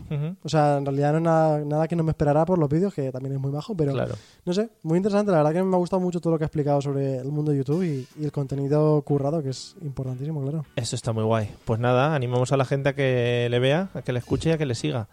O 0.42 0.48
sea, 0.48 0.78
en 0.78 0.86
realidad 0.86 1.12
no 1.12 1.18
es 1.18 1.24
nada, 1.24 1.64
nada, 1.64 1.88
que 1.88 1.96
no 1.96 2.02
me 2.02 2.10
esperara 2.10 2.44
por 2.44 2.58
los 2.58 2.68
vídeos, 2.68 2.94
que 2.94 3.10
también 3.12 3.34
es 3.34 3.40
muy 3.40 3.50
majo, 3.50 3.76
pero 3.76 3.92
claro. 3.92 4.14
no 4.44 4.52
sé, 4.52 4.68
muy 4.82 4.96
interesante. 4.96 5.30
La 5.32 5.38
verdad 5.38 5.52
que 5.52 5.62
me 5.62 5.74
ha 5.74 5.78
gustado 5.78 6.00
mucho 6.00 6.20
todo 6.20 6.32
lo 6.32 6.38
que 6.38 6.44
ha 6.44 6.46
explicado 6.46 6.80
sobre 6.80 7.18
el 7.18 7.28
mundo 7.28 7.52
de 7.52 7.58
YouTube 7.58 7.82
y, 7.82 8.06
y 8.20 8.24
el 8.24 8.32
contenido 8.32 9.00
currado, 9.02 9.42
que 9.42 9.50
es 9.50 9.76
importantísimo, 9.82 10.42
claro. 10.42 10.64
Eso 10.76 10.96
está 10.96 11.12
muy 11.12 11.24
guay. 11.24 11.50
Pues 11.64 11.80
nada, 11.80 12.14
animamos 12.14 12.52
a 12.52 12.56
la 12.56 12.64
gente 12.64 12.90
a 12.90 12.94
que 12.94 13.48
le 13.50 13.58
vea, 13.58 13.88
a 13.94 14.02
que 14.02 14.12
le 14.12 14.18
escuche 14.18 14.50
y 14.50 14.52
a 14.52 14.58
que 14.58 14.66
le 14.66 14.74
siga 14.74 15.08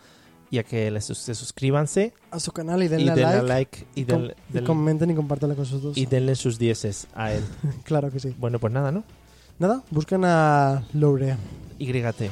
y 0.56 0.60
a 0.60 0.63
que 0.63 1.02
se 1.02 1.36
suscríbanse 1.36 2.13
a 2.32 2.39
su 2.39 2.54
canal 2.54 2.82
y 2.82 2.88
denle, 2.88 3.44
like, 3.44 3.86
y, 3.94 4.06
comenten 4.63 5.12
y 5.12 5.15
compartanlo 5.15 5.54
con 5.58 5.65
sus 5.65 5.82
dos. 5.82 5.98
y 5.98 6.06
denle 6.06 6.36
sus 6.36 6.58
dieces 6.58 7.08
a 7.13 7.34
él. 7.34 7.44
Claro 7.84 8.10
que 8.10 8.22
sí. 8.22 8.34
Bueno 8.39 8.58
pues 8.60 8.72
nada 8.72 8.91
¿no? 8.91 9.04
nada 9.60 9.84
busquen 9.91 10.24
a 10.24 10.84
Loure 10.94 11.36
YT 11.78 12.32